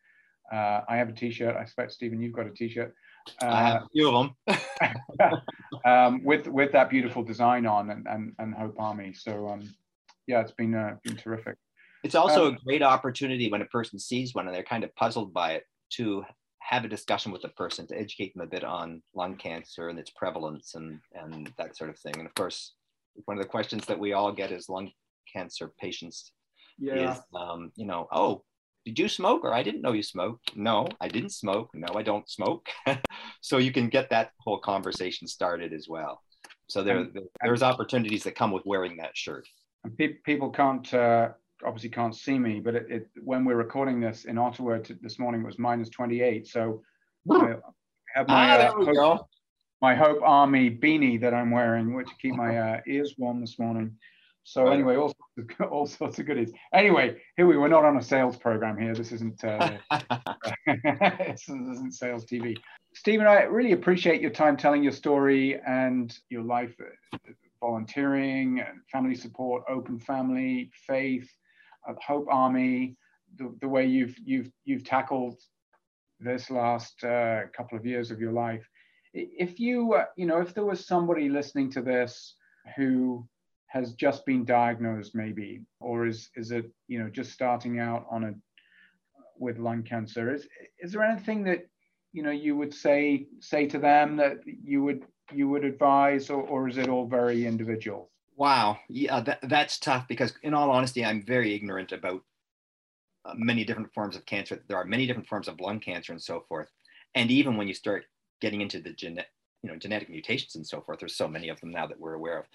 Uh, 0.51 0.81
I 0.87 0.97
have 0.97 1.09
a 1.09 1.13
t-shirt. 1.13 1.55
I 1.55 1.61
expect 1.61 1.93
Stephen, 1.93 2.21
you've 2.21 2.33
got 2.33 2.47
a 2.47 2.51
t-shirt. 2.51 2.93
Uh, 3.41 3.47
I 3.47 3.61
have 3.63 3.83
a 3.83 3.89
few 3.91 4.09
of 4.09 4.33
them. 4.47 5.41
um, 5.85 6.23
with 6.23 6.47
with 6.47 6.71
that 6.71 6.89
beautiful 6.89 7.23
design 7.23 7.65
on 7.65 7.89
and, 7.89 8.07
and, 8.07 8.33
and 8.39 8.53
Hope 8.53 8.75
Army. 8.79 9.13
So 9.13 9.49
um, 9.49 9.73
yeah, 10.27 10.41
it's 10.41 10.51
been 10.51 10.75
uh, 10.75 10.95
been 11.03 11.17
terrific. 11.17 11.57
It's 12.03 12.15
also 12.15 12.47
um, 12.47 12.55
a 12.55 12.57
great 12.65 12.81
opportunity 12.81 13.51
when 13.51 13.61
a 13.61 13.65
person 13.65 13.99
sees 13.99 14.33
one 14.33 14.47
and 14.47 14.55
they're 14.55 14.63
kind 14.63 14.83
of 14.83 14.95
puzzled 14.95 15.33
by 15.33 15.53
it 15.53 15.65
to 15.91 16.23
have 16.59 16.85
a 16.85 16.87
discussion 16.87 17.31
with 17.31 17.41
the 17.41 17.49
person 17.49 17.85
to 17.87 17.97
educate 17.97 18.33
them 18.33 18.43
a 18.43 18.47
bit 18.47 18.63
on 18.63 19.01
lung 19.13 19.35
cancer 19.35 19.89
and 19.89 19.99
its 19.99 20.11
prevalence 20.11 20.75
and, 20.75 20.99
and 21.13 21.51
that 21.57 21.75
sort 21.75 21.89
of 21.89 21.99
thing. 21.99 22.13
And 22.17 22.25
of 22.25 22.33
course, 22.33 22.73
one 23.25 23.37
of 23.37 23.43
the 23.43 23.49
questions 23.49 23.85
that 23.85 23.99
we 23.99 24.13
all 24.13 24.31
get 24.31 24.51
as 24.51 24.69
lung 24.69 24.91
cancer 25.31 25.71
patients 25.79 26.31
yeah. 26.79 27.11
is, 27.11 27.19
um, 27.35 27.71
you 27.75 27.85
know, 27.85 28.07
oh, 28.11 28.43
did 28.85 28.97
you 28.97 29.07
smoke 29.07 29.43
or 29.43 29.53
I 29.53 29.63
didn't 29.63 29.81
know 29.81 29.93
you 29.93 30.03
smoked? 30.03 30.55
No, 30.55 30.87
I 30.99 31.07
didn't 31.07 31.31
smoke. 31.31 31.69
No, 31.73 31.87
I 31.95 32.03
don't 32.03 32.29
smoke. 32.29 32.67
so 33.41 33.57
you 33.57 33.71
can 33.71 33.89
get 33.89 34.09
that 34.09 34.31
whole 34.39 34.59
conversation 34.59 35.27
started 35.27 35.73
as 35.73 35.87
well. 35.87 36.21
So 36.67 36.83
there, 36.83 36.99
and, 36.99 37.19
there's 37.41 37.63
opportunities 37.63 38.23
that 38.23 38.35
come 38.35 38.51
with 38.51 38.63
wearing 38.65 38.97
that 38.97 39.15
shirt. 39.15 39.47
And 39.83 39.97
pe- 39.97 40.19
people 40.25 40.49
can't 40.49 40.91
uh, 40.93 41.29
obviously 41.65 41.89
can't 41.89 42.15
see 42.15 42.39
me, 42.39 42.59
but 42.59 42.75
it, 42.75 42.85
it, 42.89 43.07
when 43.23 43.45
we're 43.45 43.55
recording 43.55 43.99
this 43.99 44.25
in 44.25 44.37
Ottawa 44.37 44.79
t- 44.79 44.95
this 45.01 45.19
morning 45.19 45.41
it 45.41 45.45
was 45.45 45.59
minus 45.59 45.89
28. 45.89 46.47
So 46.47 46.81
I 47.29 47.55
have 48.15 48.27
my, 48.27 48.57
ah, 48.57 48.67
uh, 48.67 48.85
hope, 48.85 49.27
my 49.81 49.95
Hope 49.95 50.21
Army 50.23 50.69
beanie 50.71 51.19
that 51.21 51.33
I'm 51.33 51.51
wearing, 51.51 51.93
which 51.93 52.09
keep 52.21 52.35
my 52.35 52.57
uh, 52.57 52.81
ears 52.87 53.15
warm 53.17 53.41
this 53.41 53.59
morning. 53.59 53.95
So 54.43 54.67
anyway, 54.67 54.95
of, 54.95 55.13
all 55.71 55.85
sorts 55.85 56.19
of 56.19 56.25
goodies. 56.25 56.51
Anyway, 56.73 57.21
here 57.37 57.47
we 57.47 57.57
we're 57.57 57.67
not 57.67 57.85
on 57.85 57.97
a 57.97 58.01
sales 58.01 58.37
program 58.37 58.77
here. 58.77 58.93
This 58.93 59.11
isn't 59.11 59.43
uh, 59.43 59.77
this 60.67 61.47
isn't 61.47 61.93
sales 61.93 62.25
TV. 62.25 62.57
Stephen, 62.93 63.27
I 63.27 63.43
really 63.43 63.71
appreciate 63.71 64.21
your 64.21 64.31
time 64.31 64.57
telling 64.57 64.83
your 64.83 64.91
story 64.91 65.59
and 65.65 66.17
your 66.29 66.43
life, 66.43 66.75
uh, 66.79 67.31
volunteering, 67.61 68.63
family 68.91 69.15
support, 69.15 69.63
open 69.69 69.99
family, 69.99 70.71
faith, 70.87 71.29
Hope 72.05 72.27
Army, 72.29 72.97
the, 73.37 73.55
the 73.61 73.67
way 73.67 73.85
you've 73.85 74.17
you've 74.23 74.51
you've 74.65 74.83
tackled 74.83 75.39
this 76.19 76.49
last 76.49 77.03
uh, 77.03 77.41
couple 77.55 77.77
of 77.77 77.85
years 77.85 78.11
of 78.11 78.19
your 78.19 78.33
life. 78.33 78.67
If 79.13 79.59
you 79.59 79.93
uh, 79.93 80.05
you 80.15 80.25
know 80.25 80.41
if 80.41 80.53
there 80.53 80.65
was 80.65 80.85
somebody 80.85 81.29
listening 81.29 81.71
to 81.71 81.81
this 81.81 82.35
who 82.75 83.27
has 83.71 83.93
just 83.93 84.25
been 84.25 84.43
diagnosed 84.43 85.15
maybe 85.15 85.61
or 85.79 86.05
is 86.05 86.29
is 86.35 86.51
it 86.51 86.69
you 86.87 86.99
know 86.99 87.09
just 87.09 87.31
starting 87.31 87.79
out 87.79 88.05
on 88.11 88.23
a 88.23 88.33
with 89.39 89.57
lung 89.57 89.81
cancer 89.81 90.33
is 90.33 90.47
is 90.79 90.91
there 90.91 91.03
anything 91.03 91.43
that 91.43 91.67
you 92.13 92.21
know 92.21 92.31
you 92.31 92.55
would 92.55 92.73
say 92.73 93.27
say 93.39 93.65
to 93.65 93.79
them 93.79 94.17
that 94.17 94.39
you 94.45 94.83
would 94.83 95.03
you 95.33 95.47
would 95.47 95.63
advise 95.63 96.29
or, 96.29 96.41
or 96.43 96.67
is 96.67 96.77
it 96.77 96.89
all 96.89 97.07
very 97.07 97.47
individual 97.47 98.11
Wow, 98.41 98.79
yeah, 98.89 99.19
that, 99.19 99.39
that's 99.43 99.77
tough 99.77 100.07
because, 100.07 100.33
in 100.41 100.55
all 100.55 100.71
honesty, 100.71 101.05
I'm 101.05 101.21
very 101.21 101.53
ignorant 101.53 101.91
about 101.91 102.23
uh, 103.23 103.33
many 103.35 103.63
different 103.63 103.93
forms 103.93 104.15
of 104.15 104.25
cancer. 104.25 104.63
There 104.67 104.77
are 104.77 104.83
many 104.83 105.05
different 105.05 105.27
forms 105.27 105.47
of 105.47 105.59
lung 105.59 105.79
cancer 105.79 106.11
and 106.11 106.19
so 106.19 106.43
forth. 106.49 106.67
And 107.13 107.29
even 107.29 107.55
when 107.55 107.67
you 107.67 107.75
start 107.75 108.05
getting 108.39 108.61
into 108.61 108.79
the 108.79 108.93
genetic, 108.93 109.29
you 109.61 109.69
know, 109.69 109.77
genetic 109.77 110.09
mutations 110.09 110.55
and 110.55 110.65
so 110.65 110.81
forth, 110.81 110.97
there's 110.99 111.15
so 111.15 111.27
many 111.27 111.49
of 111.49 111.59
them 111.61 111.69
now 111.69 111.85
that 111.85 111.99
we're 111.99 112.15
aware 112.15 112.39
of. 112.39 112.45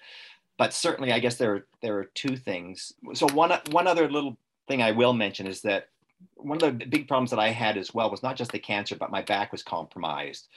But 0.57 0.73
certainly, 0.73 1.11
I 1.11 1.19
guess 1.19 1.35
there 1.35 1.65
there 1.81 1.97
are 1.99 2.05
two 2.15 2.35
things. 2.35 2.93
So 3.13 3.27
one 3.27 3.51
one 3.71 3.87
other 3.87 4.09
little 4.09 4.37
thing 4.67 4.81
I 4.81 4.91
will 4.91 5.13
mention 5.13 5.47
is 5.47 5.61
that 5.61 5.89
one 6.35 6.57
of 6.57 6.79
the 6.79 6.85
big 6.85 7.07
problems 7.07 7.29
that 7.29 7.39
I 7.39 7.49
had 7.49 7.77
as 7.77 7.93
well 7.93 8.09
was 8.09 8.23
not 8.23 8.35
just 8.35 8.51
the 8.51 8.59
cancer, 8.59 8.95
but 8.95 9.11
my 9.11 9.21
back 9.21 9.51
was 9.51 9.63
compromised 9.63 10.47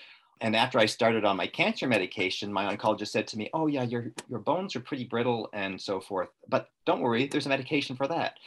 and 0.40 0.56
after 0.56 0.78
I 0.78 0.86
started 0.86 1.24
on 1.24 1.36
my 1.36 1.46
cancer 1.46 1.86
medication, 1.86 2.52
my 2.52 2.74
oncologist 2.74 3.08
said 3.08 3.26
to 3.28 3.38
me, 3.38 3.50
"Oh 3.52 3.66
yeah, 3.66 3.82
your 3.82 4.12
your 4.28 4.38
bones 4.38 4.74
are 4.74 4.80
pretty 4.80 5.04
brittle 5.04 5.48
and 5.52 5.80
so 5.80 6.00
forth, 6.00 6.30
but 6.48 6.70
don't 6.86 7.00
worry, 7.00 7.26
there's 7.26 7.46
a 7.46 7.50
medication 7.50 7.96
for 7.96 8.08
that." 8.08 8.38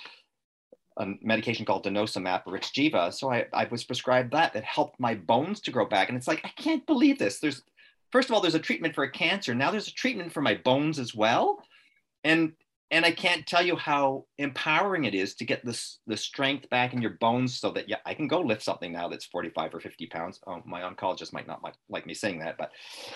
A 0.98 1.08
medication 1.22 1.66
called 1.66 1.86
denosumab 1.86 2.44
or 2.46 2.58
Xgeva. 2.58 3.12
So 3.14 3.32
I, 3.32 3.46
I 3.52 3.66
was 3.66 3.84
prescribed 3.84 4.32
that. 4.34 4.56
It 4.56 4.64
helped 4.64 5.00
my 5.00 5.16
bones 5.16 5.60
to 5.62 5.72
grow 5.72 5.86
back. 5.86 6.08
And 6.08 6.16
it's 6.16 6.28
like, 6.28 6.42
I 6.46 6.50
can't 6.50 6.86
believe 6.86 7.18
this. 7.18 7.40
There's 7.40 7.64
first 8.14 8.30
of 8.30 8.36
all, 8.36 8.42
there's 8.42 8.54
a 8.54 8.60
treatment 8.60 8.94
for 8.94 9.04
a 9.04 9.12
cancer. 9.12 9.56
Now 9.56 9.72
there's 9.72 9.88
a 9.88 9.94
treatment 9.94 10.32
for 10.32 10.42
my 10.42 10.54
bones 10.54 11.00
as 11.00 11.14
well. 11.16 11.58
And 12.24 12.54
and 12.92 13.06
I 13.06 13.12
can't 13.12 13.48
tell 13.48 13.66
you 13.66 13.76
how 13.76 14.26
empowering 14.38 15.06
it 15.06 15.16
is 15.16 15.34
to 15.36 15.46
get 15.46 15.66
this 15.66 15.98
the 16.06 16.16
strength 16.16 16.70
back 16.70 16.94
in 16.94 17.02
your 17.02 17.18
bones 17.20 17.58
so 17.60 17.72
that 17.72 17.90
yeah, 17.90 17.98
I 18.06 18.14
can 18.14 18.28
go 18.28 18.40
lift 18.40 18.62
something 18.62 18.94
now 18.94 19.10
that's 19.10 19.26
45 19.26 19.74
or 19.74 19.80
50 19.80 20.06
pounds. 20.08 20.40
Oh, 20.46 20.62
my 20.64 20.82
oncologist 20.82 21.34
might 21.34 21.48
not 21.48 21.64
like 21.64 21.74
like 21.90 22.06
me 22.06 22.14
saying 22.14 22.38
that, 22.40 22.56
but 22.56 22.70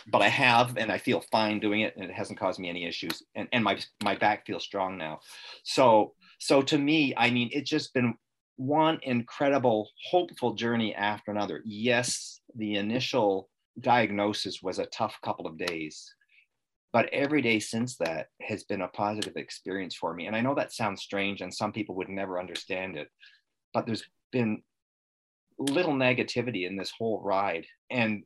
but 0.08 0.24
I 0.24 0.30
have 0.30 0.78
and 0.78 0.92
I 0.92 0.98
feel 0.98 1.24
fine 1.32 1.60
doing 1.60 1.82
it 1.82 1.96
and 1.96 2.04
it 2.04 2.12
hasn't 2.12 2.40
caused 2.40 2.60
me 2.60 2.68
any 2.68 2.88
issues. 2.88 3.22
And, 3.36 3.48
and 3.52 3.64
my 3.64 3.78
my 4.04 4.16
back 4.16 4.48
feels 4.48 4.64
strong 4.64 4.98
now. 4.98 5.20
So 5.62 6.16
so 6.40 6.64
to 6.64 6.78
me, 6.80 7.14
I 7.16 7.30
mean, 7.30 7.50
it's 7.54 7.70
just 7.70 7.94
been 7.94 8.16
one 8.56 9.00
incredible, 9.04 9.92
hopeful 10.10 10.56
journey 10.56 10.96
after 10.96 11.30
another. 11.30 11.62
Yes, 11.66 12.42
the 12.56 12.78
initial 12.78 13.48
diagnosis 13.80 14.62
was 14.62 14.80
a 14.80 14.86
tough 14.88 15.18
couple 15.24 15.48
of 15.48 15.58
days. 15.58 16.14
But 16.94 17.10
every 17.14 17.42
day 17.42 17.60
since 17.60 17.98
that 17.98 18.28
has 18.42 18.64
been 18.64 18.82
a 18.82 18.88
positive 18.88 19.36
experience 19.36 19.96
for 19.96 20.14
me. 20.14 20.28
And 20.28 20.36
i 20.36 20.42
know 20.42 20.56
that 20.56 20.74
sounds 20.74 21.02
strange 21.02 21.42
and 21.42 21.54
some 21.54 21.72
people 21.72 21.96
would 21.96 22.10
never 22.10 22.40
understand 22.40 22.98
it 22.98 23.10
but 23.74 23.86
there's 23.86 24.04
been 24.32 24.64
little 25.60 25.94
negativity 25.94 26.68
in 26.68 26.76
this 26.76 26.92
whole 26.98 27.22
ride 27.22 27.66
and 27.90 28.24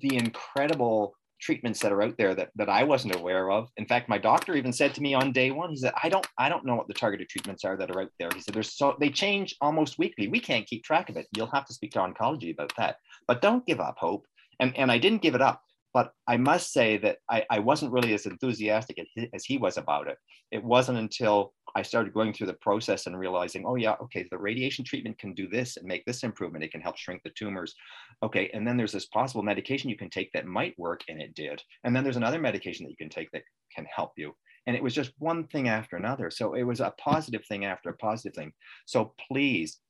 the 0.00 0.16
incredible 0.16 1.14
treatments 1.40 1.80
that 1.80 1.92
are 1.92 2.02
out 2.02 2.16
there 2.16 2.34
that, 2.34 2.50
that 2.54 2.68
i 2.68 2.82
wasn't 2.82 3.14
aware 3.14 3.50
of. 3.50 3.68
In 3.76 3.86
fact 3.86 4.08
my 4.08 4.18
doctor 4.18 4.54
even 4.54 4.72
said 4.72 4.94
to 4.94 5.02
me 5.02 5.12
on 5.12 5.32
day 5.32 5.50
one 5.50 5.70
he 5.70 5.76
said 5.76 5.92
i 6.02 6.08
don't 6.08 6.26
i 6.38 6.48
don't 6.48 6.64
know 6.64 6.76
what 6.76 6.88
the 6.88 6.94
targeted 6.94 7.28
treatments 7.28 7.64
are 7.64 7.76
that 7.76 7.90
are 7.90 8.02
out 8.02 8.10
there. 8.18 8.30
He 8.34 8.40
said 8.40 8.54
there's 8.54 8.72
so 8.72 8.96
they 9.00 9.10
change 9.10 9.56
almost 9.60 9.98
weekly. 9.98 10.28
We 10.28 10.40
can't 10.40 10.66
keep 10.66 10.84
track 10.84 11.08
of 11.10 11.16
it. 11.16 11.26
You'll 11.36 11.50
have 11.52 11.66
to 11.66 11.74
speak 11.74 11.92
to 11.92 11.98
oncology 11.98 12.52
about 12.52 12.72
that. 12.76 12.96
But 13.26 13.42
don't 13.42 13.66
give 13.66 13.80
up 13.80 13.96
hope 13.98 14.26
and 14.60 14.76
and 14.76 14.90
i 14.90 14.98
didn't 14.98 15.22
give 15.22 15.34
it 15.34 15.42
up 15.42 15.62
But 15.96 16.12
I 16.28 16.36
must 16.36 16.74
say 16.74 16.98
that 16.98 17.16
I, 17.36 17.38
I 17.48 17.58
wasn't 17.58 17.90
really 17.90 18.12
as 18.12 18.26
enthusiastic 18.26 18.98
as 19.32 19.44
he 19.46 19.56
was 19.56 19.78
about 19.78 20.08
it. 20.08 20.18
It 20.50 20.62
wasn't 20.62 20.98
until 20.98 21.54
I 21.74 21.82
started 21.84 22.12
going 22.12 22.34
through 22.34 22.48
the 22.48 22.60
process 22.66 23.06
and 23.06 23.18
realizing, 23.18 23.64
oh, 23.64 23.76
yeah, 23.76 23.94
okay, 24.02 24.26
the 24.30 24.36
radiation 24.36 24.84
treatment 24.84 25.18
can 25.18 25.32
do 25.32 25.48
this 25.48 25.78
and 25.78 25.86
make 25.86 26.04
this 26.04 26.22
improvement. 26.22 26.64
It 26.64 26.72
can 26.74 26.82
help 26.82 26.98
shrink 26.98 27.22
the 27.22 27.30
tumors. 27.30 27.74
Okay, 28.22 28.50
and 28.52 28.66
then 28.66 28.76
there's 28.76 28.92
this 28.92 29.06
possible 29.06 29.42
medication 29.42 29.88
you 29.88 29.96
can 29.96 30.10
take 30.10 30.30
that 30.32 30.44
might 30.58 30.78
work, 30.78 31.00
and 31.08 31.18
it 31.18 31.34
did. 31.34 31.62
And 31.82 31.96
then 31.96 32.04
there's 32.04 32.20
another 32.20 32.40
medication 32.40 32.84
that 32.84 32.94
you 32.94 33.02
can 33.04 33.14
take 33.18 33.30
that 33.32 33.44
can 33.74 33.86
help 33.86 34.12
you. 34.18 34.36
And 34.66 34.76
it 34.76 34.82
was 34.82 34.94
just 35.00 35.12
one 35.18 35.46
thing 35.48 35.66
after 35.68 35.96
another. 35.96 36.30
So 36.30 36.54
it 36.60 36.66
was 36.70 36.80
a 36.80 36.94
positive 36.98 37.44
thing 37.46 37.64
after 37.64 37.88
a 37.88 37.96
positive 37.96 38.34
thing. 38.34 38.52
So 38.84 39.14
please, 39.28 39.80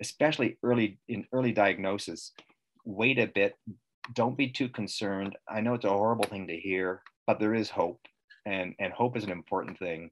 especially 0.00 0.58
early 0.64 0.98
in 1.06 1.26
early 1.32 1.52
diagnosis, 1.52 2.32
wait 2.90 3.18
a 3.18 3.26
bit, 3.26 3.56
don't 4.14 4.36
be 4.36 4.48
too 4.48 4.68
concerned. 4.68 5.36
I 5.48 5.60
know 5.60 5.74
it's 5.74 5.84
a 5.84 5.90
horrible 5.90 6.24
thing 6.24 6.48
to 6.48 6.56
hear, 6.56 7.02
but 7.26 7.38
there 7.38 7.54
is 7.54 7.70
hope, 7.70 8.00
and 8.44 8.74
and 8.78 8.92
hope 8.92 9.16
is 9.16 9.24
an 9.24 9.30
important 9.30 9.78
thing, 9.78 10.10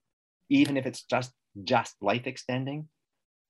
even 0.48 0.76
if 0.76 0.86
it's 0.86 1.02
just 1.02 1.32
just 1.64 1.96
life 2.00 2.26
extending. 2.26 2.88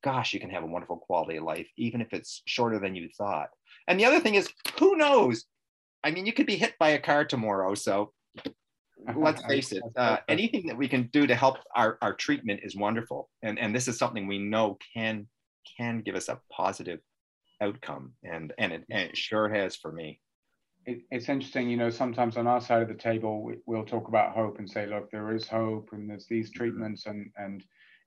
Gosh, 0.03 0.33
you 0.33 0.41
can 0.41 0.51
have 0.51 0.63
a 0.63 0.67
wonderful 0.67 0.97
quality 0.97 1.37
of 1.37 1.45
life, 1.45 1.69
even 1.77 2.01
if 2.01 2.13
it's 2.13 2.43
shorter 2.47 2.79
than 2.79 2.95
you 2.95 3.09
thought. 3.19 3.51
And 3.89 3.99
the 3.99 4.05
other 4.05 4.21
thing 4.21 4.37
is, 4.37 4.49
who 4.79 4.97
knows? 4.97 5.45
I 6.05 6.13
mean, 6.13 6.25
you 6.25 6.33
could 6.33 6.47
be 6.47 6.57
hit 6.57 6.75
by 6.79 6.91
a 6.91 7.01
car 7.01 7.25
tomorrow, 7.25 7.75
so 7.75 8.13
let's 9.17 9.45
face 9.45 9.73
it. 9.73 9.83
Uh, 9.97 10.19
anything 10.29 10.69
that 10.69 10.79
we 10.79 10.89
can 10.89 11.09
do 11.13 11.27
to 11.27 11.35
help 11.35 11.59
our, 11.75 11.99
our 12.01 12.15
treatment 12.15 12.61
is 12.63 12.77
wonderful, 12.77 13.29
and 13.43 13.59
and 13.59 13.75
this 13.75 13.89
is 13.89 13.99
something 13.99 14.27
we 14.27 14.39
know 14.39 14.79
can 14.95 15.27
can 15.77 16.01
give 16.01 16.15
us 16.15 16.29
a 16.29 16.41
positive 16.51 17.01
outcome, 17.61 18.13
and 18.25 18.53
and 18.59 18.73
it, 18.73 18.85
and 18.91 19.01
it 19.01 19.07
mm-hmm. 19.07 19.15
sure 19.15 19.49
has 19.49 19.77
for 19.77 19.93
me 19.93 20.21
it, 20.89 21.03
it's 21.11 21.29
interesting, 21.29 21.69
you 21.69 21.77
know, 21.77 21.91
sometimes 21.91 22.39
on 22.39 22.47
our 22.47 22.63
side 22.63 22.81
of 22.81 22.89
the 22.89 22.95
table, 22.95 23.43
we, 23.43 23.57
will 23.67 23.85
talk 23.85 24.09
about 24.09 24.35
hope 24.35 24.59
and 24.59 24.69
say, 24.69 24.87
look, 24.87 25.11
there 25.11 25.35
is 25.35 25.47
hope 25.47 25.91
and 25.93 26.09
there's 26.09 26.27
these 26.27 26.49
mm-hmm. 26.49 26.59
treatments 26.59 27.05
and, 27.05 27.31
and 27.37 27.63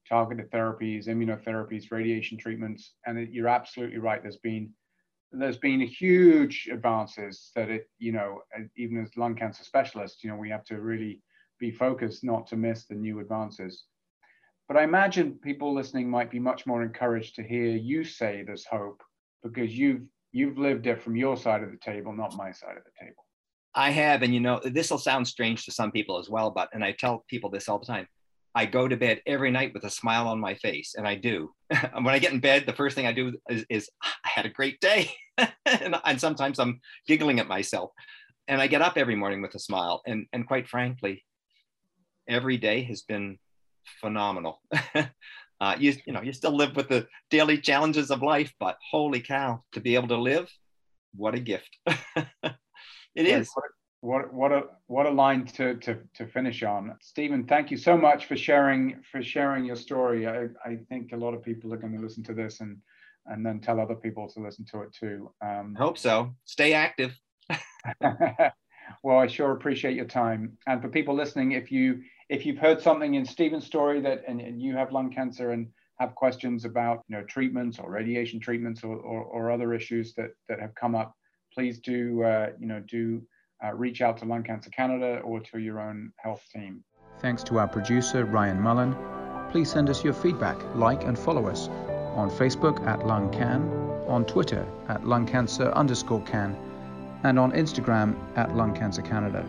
targeted 0.10 0.50
therapies, 0.50 1.08
immunotherapies, 1.08 1.92
radiation 1.92 2.40
treatments. 2.40 2.94
And 3.06 3.20
it, 3.20 3.30
you're 3.32 3.48
absolutely 3.48 4.00
right. 4.00 4.22
There's 4.22 4.38
been, 4.38 4.72
there's 5.32 5.60
been 5.60 5.80
huge 5.80 6.70
advances 6.72 7.52
that 7.56 7.70
it, 7.70 7.88
you 8.00 8.14
know, 8.14 8.42
even 8.76 9.04
as 9.04 9.16
lung 9.16 9.36
cancer 9.36 9.64
specialists, 9.64 10.24
you 10.24 10.32
know, 10.32 10.36
we 10.36 10.50
have 10.50 10.66
to 10.66 10.82
really 10.82 11.22
be 11.60 11.70
focused 11.70 12.24
not 12.24 12.48
to 12.48 12.58
miss 12.58 12.86
the 12.86 12.96
new 12.96 13.20
advances. 13.20 13.86
But 14.68 14.78
I 14.78 14.84
imagine 14.84 15.38
people 15.44 15.72
listening 15.72 16.10
might 16.10 16.32
be 16.32 16.40
much 16.40 16.66
more 16.66 16.82
encouraged 16.82 17.36
to 17.36 17.44
hear 17.44 17.76
you 17.76 18.04
say 18.04 18.44
there's 18.44 18.66
hope 18.66 19.04
because 19.44 19.78
you've 19.78 20.04
you've 20.32 20.58
lived 20.58 20.88
it 20.88 21.02
from 21.02 21.16
your 21.16 21.36
side 21.38 21.64
of 21.64 21.72
the 21.72 21.78
table, 21.78 22.14
not 22.14 22.36
my 22.38 22.52
side 22.52 22.78
of 22.78 22.84
the 22.84 23.06
table. 23.06 23.26
I 23.74 23.90
have, 23.92 24.22
and 24.22 24.34
you 24.34 24.40
know, 24.40 24.60
this 24.64 24.92
will 24.92 24.98
sound 24.98 25.28
strange 25.28 25.66
to 25.66 25.72
some 25.72 25.92
people 25.92 26.20
as 26.20 26.30
well, 26.30 26.52
but 26.52 26.70
and 26.74 26.84
I 26.84 26.92
tell 26.92 27.26
people 27.30 27.50
this 27.50 27.70
all 27.70 27.80
the 27.80 27.86
time. 27.86 28.08
I 28.54 28.66
go 28.66 28.88
to 28.88 28.98
bed 28.98 29.22
every 29.26 29.50
night 29.50 29.74
with 29.74 29.86
a 29.86 29.90
smile 29.90 30.28
on 30.28 30.40
my 30.40 30.56
face, 30.56 30.96
and 30.98 31.08
I 31.08 31.16
do. 31.16 31.54
when 31.94 32.08
I 32.10 32.20
get 32.20 32.34
in 32.34 32.42
bed, 32.42 32.66
the 32.66 32.74
first 32.74 32.96
thing 32.96 33.08
I 33.08 33.14
do 33.14 33.34
is, 33.50 33.66
is 33.70 33.90
I 34.04 34.12
had 34.24 34.46
a 34.46 34.50
great 34.50 34.80
day, 34.82 35.12
and, 35.38 35.96
and 36.04 36.20
sometimes 36.20 36.60
I'm 36.60 36.82
giggling 37.08 37.40
at 37.40 37.48
myself. 37.48 37.92
And 38.48 38.60
I 38.62 38.68
get 38.68 38.82
up 38.82 38.98
every 38.98 39.16
morning 39.16 39.42
with 39.42 39.56
a 39.56 39.60
smile, 39.60 40.02
and 40.06 40.26
and 40.34 40.46
quite 40.46 40.68
frankly, 40.68 41.24
every 42.28 42.58
day 42.58 42.84
has 42.84 43.04
been 43.04 43.38
phenomenal. 44.02 44.62
Uh, 45.62 45.76
you, 45.78 45.94
you 46.08 46.12
know, 46.12 46.22
you 46.24 46.34
still 46.34 46.56
live 46.56 46.76
with 46.76 46.90
the 46.90 47.08
daily 47.30 47.60
challenges 47.60 48.10
of 48.10 48.24
life, 48.24 48.52
but 48.60 48.80
holy 48.90 49.22
cow, 49.22 49.64
to 49.72 49.80
be 49.80 49.94
able 49.94 50.08
to 50.08 50.18
live, 50.18 50.52
what 51.16 51.36
a 51.36 51.40
gift. 51.40 51.78
it 51.86 52.56
is. 53.16 53.50
What, 54.02 54.34
what 54.34 54.52
a 54.52 54.64
what 54.88 55.06
a 55.06 55.12
line 55.12 55.46
to, 55.46 55.76
to 55.76 56.00
to 56.16 56.26
finish 56.26 56.64
on, 56.64 56.96
Stephen. 57.02 57.46
Thank 57.46 57.70
you 57.70 57.78
so 57.78 57.96
much 57.96 58.26
for 58.26 58.36
sharing 58.36 59.00
for 59.12 59.22
sharing 59.22 59.64
your 59.64 59.76
story. 59.76 60.28
I, 60.28 60.48
I 60.66 60.78
think 60.90 61.12
a 61.14 61.16
lot 61.18 61.36
of 61.36 61.44
people 61.44 61.72
are 61.72 61.78
going 61.78 61.94
to 61.94 62.00
listen 62.00 62.24
to 62.24 62.34
this 62.34 62.62
and 62.62 62.78
and 63.28 63.46
then 63.46 63.60
tell 63.60 63.80
other 63.80 63.94
people 63.94 64.28
to 64.30 64.40
listen 64.40 64.66
to 64.72 64.82
it 64.82 64.92
too. 65.00 65.30
Um, 65.46 65.76
Hope 65.78 66.00
so. 66.00 66.34
Stay 66.46 66.74
active. 66.74 67.16
well, 69.04 69.20
I 69.20 69.28
sure 69.28 69.52
appreciate 69.52 69.96
your 69.96 70.06
time. 70.06 70.58
And 70.66 70.82
for 70.82 70.90
people 70.90 71.16
listening, 71.16 71.52
if 71.52 71.72
you 71.72 72.02
if 72.32 72.46
you've 72.46 72.58
heard 72.58 72.82
something 72.82 73.16
in 73.16 73.26
Stephen's 73.26 73.66
story 73.66 74.00
that 74.02 74.24
and, 74.28 74.40
and 74.40 74.62
you 74.62 74.76
have 74.76 74.92
lung 74.92 75.12
cancer 75.12 75.52
and 75.52 75.68
have 76.00 76.16
questions 76.16 76.66
about 76.66 77.04
you 77.08 77.16
know 77.16 77.24
treatments 77.26 77.78
or 77.78 77.92
radiation 77.92 78.40
treatments 78.40 78.84
or, 78.84 78.96
or, 78.96 79.22
or 79.22 79.52
other 79.52 79.74
issues 79.74 80.14
that 80.16 80.32
that 80.48 80.60
have 80.60 80.74
come 80.74 80.96
up, 80.96 81.14
please 81.54 81.80
do 81.80 82.24
uh, 82.24 82.50
you 82.58 82.68
know 82.68 82.80
do 82.88 83.22
uh, 83.64 83.74
reach 83.74 84.02
out 84.02 84.18
to 84.18 84.26
Lung 84.26 84.42
Cancer 84.42 84.72
Canada 84.72 85.20
or 85.20 85.40
to 85.40 85.60
your 85.60 85.80
own 85.80 86.12
health 86.16 86.44
team. 86.52 86.84
Thanks 87.20 87.44
to 87.44 87.60
our 87.60 87.68
producer 87.68 88.26
Ryan 88.26 88.60
Mullen. 88.60 88.96
Please 89.52 89.70
send 89.70 89.90
us 89.90 90.04
your 90.04 90.14
feedback, 90.14 90.58
like 90.76 91.04
and 91.04 91.20
follow 91.20 91.48
us 91.48 91.68
on 92.16 92.32
Facebook 92.32 92.84
at 92.88 93.02
LungCan, 93.02 94.10
on 94.10 94.26
Twitter 94.26 94.66
at 94.88 95.02
lungcancer 95.04 95.72
underscore 95.76 96.24
can, 96.24 96.58
and 97.24 97.38
on 97.38 97.52
Instagram 97.52 98.16
at 98.38 98.56
Lung 98.56 98.74
Cancer 98.74 99.02
Canada. 99.02 99.46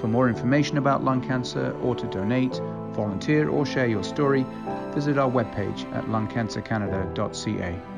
For 0.00 0.08
more 0.08 0.28
information 0.30 0.78
about 0.78 1.04
lung 1.04 1.20
cancer 1.20 1.76
or 1.82 1.94
to 1.94 2.06
donate, 2.06 2.58
volunteer, 2.92 3.50
or 3.50 3.66
share 3.66 3.86
your 3.86 4.02
story, 4.02 4.46
visit 4.94 5.18
our 5.18 5.30
webpage 5.30 5.84
at 5.94 6.04
lungcancercanada.ca. 6.06 7.89